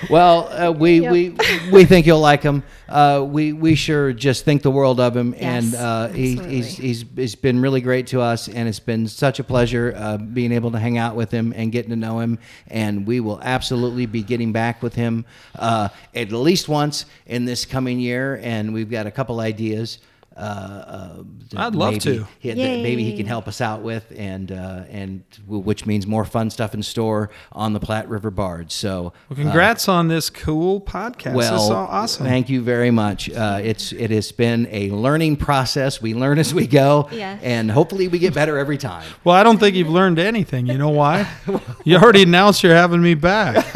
Well, 0.09 0.47
uh, 0.47 0.71
we, 0.71 1.01
Yep. 1.01 1.11
we 1.11 1.35
we 1.71 1.83
think 1.85 2.05
you'll 2.05 2.21
like 2.21 2.41
him. 2.43 2.63
Uh, 2.87 3.25
we 3.27 3.51
we 3.51 3.75
sure 3.75 4.13
just 4.13 4.45
think 4.45 4.61
the 4.61 4.71
world 4.71 4.99
of 5.01 5.17
him, 5.17 5.33
and 5.37 5.65
Yes, 5.65 5.75
uh, 5.75 6.07
he, 6.13 6.35
he's 6.35 6.39
absolutely. 6.39 6.87
he's 6.87 7.05
he's 7.15 7.35
been 7.35 7.59
really 7.59 7.81
great 7.81 8.07
to 8.07 8.21
us, 8.21 8.47
and 8.47 8.69
it's 8.69 8.79
been 8.79 9.07
such 9.07 9.39
a 9.39 9.43
pleasure 9.43 9.93
uh, 9.97 10.17
being 10.17 10.51
able 10.53 10.71
to 10.71 10.79
hang 10.79 10.97
out 10.97 11.15
with 11.15 11.31
him 11.31 11.51
and 11.57 11.71
getting 11.73 11.89
to 11.89 11.97
know 11.97 12.19
him. 12.19 12.37
And 12.67 13.05
we 13.05 13.19
will 13.19 13.41
absolutely 13.41 14.05
be 14.05 14.21
getting 14.21 14.53
back 14.53 14.81
with 14.81 14.93
him 14.95 15.25
uh, 15.55 15.89
at 16.15 16.31
least 16.31 16.69
once 16.69 17.05
in 17.25 17.43
this 17.45 17.65
coming 17.65 17.99
year, 17.99 18.39
and 18.43 18.73
we've 18.73 18.91
got 18.91 19.07
a 19.07 19.11
couple 19.11 19.39
ideas. 19.41 19.97
Uh, 20.37 20.39
uh, 20.39 21.23
I'd 21.57 21.73
love 21.75 21.93
maybe 21.93 21.99
to. 22.01 22.27
he- 22.39 22.49
that 22.49 22.57
maybe 22.57 23.03
he 23.03 23.17
can 23.17 23.25
help 23.25 23.47
us 23.47 23.59
out 23.61 23.81
with, 23.81 24.05
and 24.15 24.51
uh, 24.51 24.83
and 24.89 25.23
w- 25.45 25.61
which 25.63 25.85
means 25.85 26.05
more 26.05 26.25
fun 26.25 26.49
stuff 26.51 26.73
in 26.73 26.83
store 26.83 27.29
on 27.51 27.73
the 27.73 27.79
Platte 27.79 28.07
River 28.07 28.29
Bard. 28.29 28.71
So, 28.71 29.13
Well, 29.29 29.35
congrats 29.37 29.87
on 29.89 30.07
this 30.09 30.29
cool 30.29 30.79
podcast. 30.81 31.33
well, 31.33 31.53
This 31.53 31.63
is 31.63 31.69
awesome. 31.71 32.25
Thank 32.27 32.49
you 32.49 32.61
very 32.61 32.91
much. 32.91 33.29
Uh, 33.31 33.59
it's 33.63 33.91
it 33.93 34.11
has 34.11 34.31
been 34.31 34.67
a 34.71 34.91
learning 34.91 35.37
process. 35.37 36.01
We 36.01 36.13
learn 36.13 36.37
as 36.37 36.53
we 36.53 36.67
go, 36.67 37.09
Yes. 37.11 37.39
and 37.41 37.71
hopefully 37.71 38.07
we 38.07 38.19
get 38.19 38.33
better 38.35 38.57
every 38.59 38.77
time. 38.77 39.05
well, 39.23 39.35
I 39.35 39.41
don't 39.43 39.57
think 39.59 39.75
you've 39.75 39.89
learned 39.89 40.19
anything. 40.19 40.67
You 40.67 40.77
know 40.77 40.89
why? 40.89 41.27
You 41.83 41.95
already 41.97 42.23
announced 42.23 42.63
you're 42.63 42.75
having 42.75 43.01
me 43.01 43.13
back. 43.13 43.55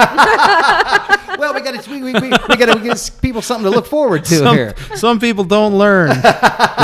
well, 1.54 1.64
we 1.64 1.72
got 1.72 1.84
to 1.84 1.90
we, 1.90 2.04
we, 2.04 2.14
we, 2.14 2.30
we 2.50 2.58
got 2.58 2.74
to 2.74 2.80
give 2.80 3.22
people 3.22 3.42
something 3.42 3.70
to 3.70 3.76
look 3.76 3.86
forward 3.88 4.26
to 4.26 4.36
Some, 4.36 4.56
here. 4.56 4.76
some 4.96 5.20
people 5.20 5.44
don't 5.44 5.78
learn. 5.78 6.10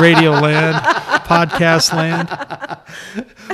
Radio 0.02 0.32
land, 0.32 0.76
podcast 1.26 1.94
land. 1.94 2.30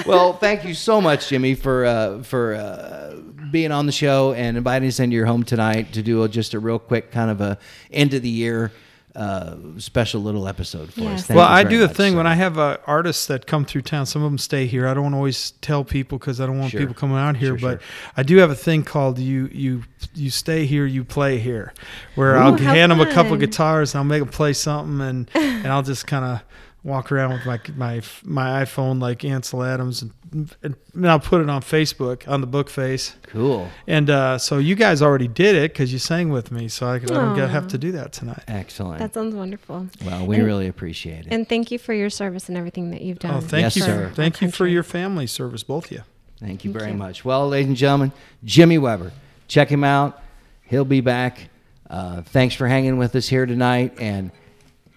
Well, 0.05 0.33
thank 0.33 0.65
you 0.65 0.73
so 0.73 0.99
much, 0.99 1.29
Jimmy, 1.29 1.55
for 1.55 1.85
uh, 1.85 2.23
for 2.23 2.55
uh, 2.55 3.15
being 3.51 3.71
on 3.71 3.85
the 3.85 3.91
show 3.91 4.33
and 4.33 4.57
inviting 4.57 4.87
us 4.87 4.99
into 4.99 5.15
your 5.15 5.25
home 5.25 5.43
tonight 5.43 5.93
to 5.93 6.01
do 6.01 6.23
a, 6.23 6.29
just 6.29 6.53
a 6.53 6.59
real 6.59 6.79
quick 6.79 7.11
kind 7.11 7.29
of 7.29 7.39
a 7.41 7.57
end 7.91 8.13
of 8.13 8.21
the 8.21 8.29
year 8.29 8.71
uh, 9.15 9.55
special 9.77 10.21
little 10.21 10.47
episode 10.47 10.91
for 10.91 11.01
us. 11.09 11.27
Thank 11.27 11.37
well, 11.37 11.47
I 11.47 11.63
do 11.63 11.83
a 11.83 11.87
much, 11.87 11.95
thing 11.95 12.11
sir. 12.13 12.17
when 12.17 12.25
I 12.27 12.33
have 12.33 12.57
uh, 12.57 12.77
artists 12.87 13.27
that 13.27 13.45
come 13.45 13.63
through 13.63 13.81
town. 13.83 14.05
Some 14.07 14.23
of 14.23 14.31
them 14.31 14.37
stay 14.39 14.65
here. 14.65 14.87
I 14.87 14.93
don't 14.95 15.13
always 15.13 15.51
tell 15.61 15.83
people 15.83 16.17
because 16.17 16.41
I 16.41 16.47
don't 16.47 16.57
want 16.57 16.71
Sure. 16.71 16.79
people 16.79 16.95
coming 16.95 17.17
out 17.17 17.37
here. 17.37 17.57
Sure, 17.57 17.71
but 17.77 17.81
I 18.17 18.23
do 18.23 18.37
have 18.37 18.49
a 18.49 18.55
thing 18.55 18.83
called 18.83 19.19
you 19.19 19.49
you 19.51 19.83
you 20.15 20.29
stay 20.31 20.65
here, 20.65 20.85
you 20.85 21.03
play 21.03 21.37
here, 21.37 21.73
where 22.15 22.37
I'll 22.37 22.53
Ooh, 22.55 22.57
how 22.63 22.73
hand 22.73 22.91
them 22.91 23.01
a 23.01 23.05
couple 23.11 23.31
fun. 23.33 23.39
guitars 23.39 23.93
and 23.93 23.99
I'll 23.99 24.03
make 24.05 24.21
them 24.21 24.29
play 24.29 24.53
something, 24.53 24.99
and 25.01 25.29
and 25.35 25.67
I'll 25.67 25.83
just 25.83 26.07
kind 26.07 26.25
of 26.25 26.41
walk 26.83 27.11
around 27.11 27.31
with 27.33 27.45
my 27.45 27.59
my 27.75 28.01
my 28.23 28.63
iPhone 28.63 29.01
like 29.01 29.23
Ansel 29.23 29.63
Adams, 29.63 30.01
and, 30.01 30.55
and 30.61 30.75
I'll 31.07 31.19
put 31.19 31.41
it 31.41 31.49
on 31.49 31.61
Facebook 31.61 32.27
on 32.27 32.41
the 32.41 32.47
book 32.47 32.69
face. 32.69 33.15
Cool. 33.23 33.69
And 33.87 34.09
uh, 34.09 34.37
so 34.37 34.57
you 34.57 34.75
guys 34.75 35.01
already 35.01 35.27
did 35.27 35.55
it 35.55 35.71
because 35.73 35.93
you 35.93 35.99
sang 35.99 36.29
with 36.29 36.51
me, 36.51 36.67
so 36.67 36.87
I, 36.87 36.95
I 36.95 36.99
don't 36.99 37.35
get, 37.35 37.49
have 37.49 37.67
to 37.69 37.77
do 37.77 37.91
that 37.93 38.11
tonight. 38.13 38.43
Excellent. 38.47 38.99
That 38.99 39.13
sounds 39.13 39.33
wonderful. 39.35 39.87
well, 40.05 40.25
we 40.25 40.35
and- 40.37 40.45
really 40.45 40.67
appreciate 40.67 41.25
it. 41.25 41.27
And 41.31 41.47
thank 41.47 41.71
you 41.71 41.79
for 41.79 41.93
your 41.93 42.09
service 42.09 42.49
and 42.49 42.57
everything 42.57 42.91
that 42.91 43.01
you've 43.01 43.19
done. 43.19 43.35
Oh, 43.35 43.39
thank 43.41 43.63
Yes, 43.63 43.75
you, 43.77 43.83
sir. 43.83 44.11
thank 44.13 44.41
you 44.41 44.51
for 44.51 44.67
your 44.67 44.83
family 44.83 45.27
service, 45.27 45.63
both 45.63 45.85
of 45.85 45.91
you. 45.91 46.03
Thank 46.39 46.65
you 46.65 46.71
Thank 46.73 46.79
very 46.81 46.91
you. 46.91 46.97
much. 46.97 47.23
Well, 47.23 47.47
ladies 47.47 47.67
and 47.69 47.77
gentlemen, 47.77 48.11
Jimmy 48.43 48.77
Weber. 48.77 49.13
Check 49.47 49.69
him 49.69 49.83
out. 49.83 50.21
He'll 50.63 50.83
be 50.83 50.99
back. 50.99 51.49
Uh, 51.89 52.21
thanks 52.23 52.55
for 52.55 52.67
hanging 52.67 52.97
with 52.97 53.15
us 53.15 53.29
here 53.29 53.45
tonight. 53.45 53.93
And 53.99 54.31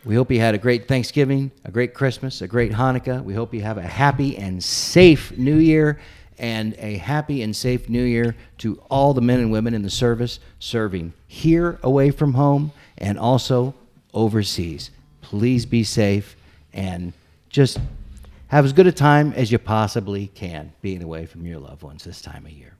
we 0.07 0.14
hope 0.14 0.31
you 0.31 0.38
had 0.38 0.55
a 0.55 0.59
great 0.59 0.87
Thanksgiving, 0.87 1.51
a 1.64 1.71
great 1.73 1.92
Christmas, 1.92 2.40
a 2.40 2.47
great 2.47 2.71
Hanukkah. 2.71 3.25
We 3.25 3.35
hope 3.35 3.53
you 3.53 3.62
have 3.62 3.77
a 3.77 3.83
happy 3.83 4.37
and 4.38 4.62
safe 4.62 5.37
New 5.37 5.57
Year 5.57 5.99
and 6.38 6.77
a 6.79 6.97
happy 6.99 7.42
and 7.42 7.55
safe 7.55 7.88
New 7.88 8.05
Year 8.05 8.37
to 8.59 8.81
all 8.88 9.14
the 9.14 9.21
men 9.21 9.40
and 9.40 9.51
women 9.51 9.75
in 9.75 9.83
the 9.83 9.90
service 9.90 10.38
serving 10.61 11.12
here 11.27 11.81
away 11.83 12.12
from 12.12 12.35
home 12.35 12.71
and 12.99 13.19
also 13.19 13.75
overseas. 14.14 14.92
Please 15.23 15.66
be 15.66 15.83
safe 15.83 16.37
and 16.73 17.12
just 17.51 17.79
have 18.47 18.64
as 18.64 18.73
good 18.73 18.87
a 18.87 18.92
time 18.92 19.33
as 19.33 19.51
you 19.51 19.59
possibly 19.59 20.29
can 20.29 20.73
being 20.83 21.03
away 21.03 21.27
from 21.27 21.45
your 21.45 21.59
loved 21.59 21.83
ones 21.83 22.05
this 22.05 22.23
time 22.23 22.47
of 22.47 22.53
year. 22.53 22.75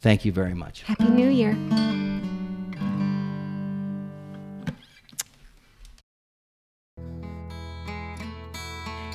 Thank 0.00 0.24
you 0.24 0.32
very 0.32 0.54
much. 0.54 0.82
Happy 0.82 1.08
New 1.08 1.28
Year. 1.28 1.56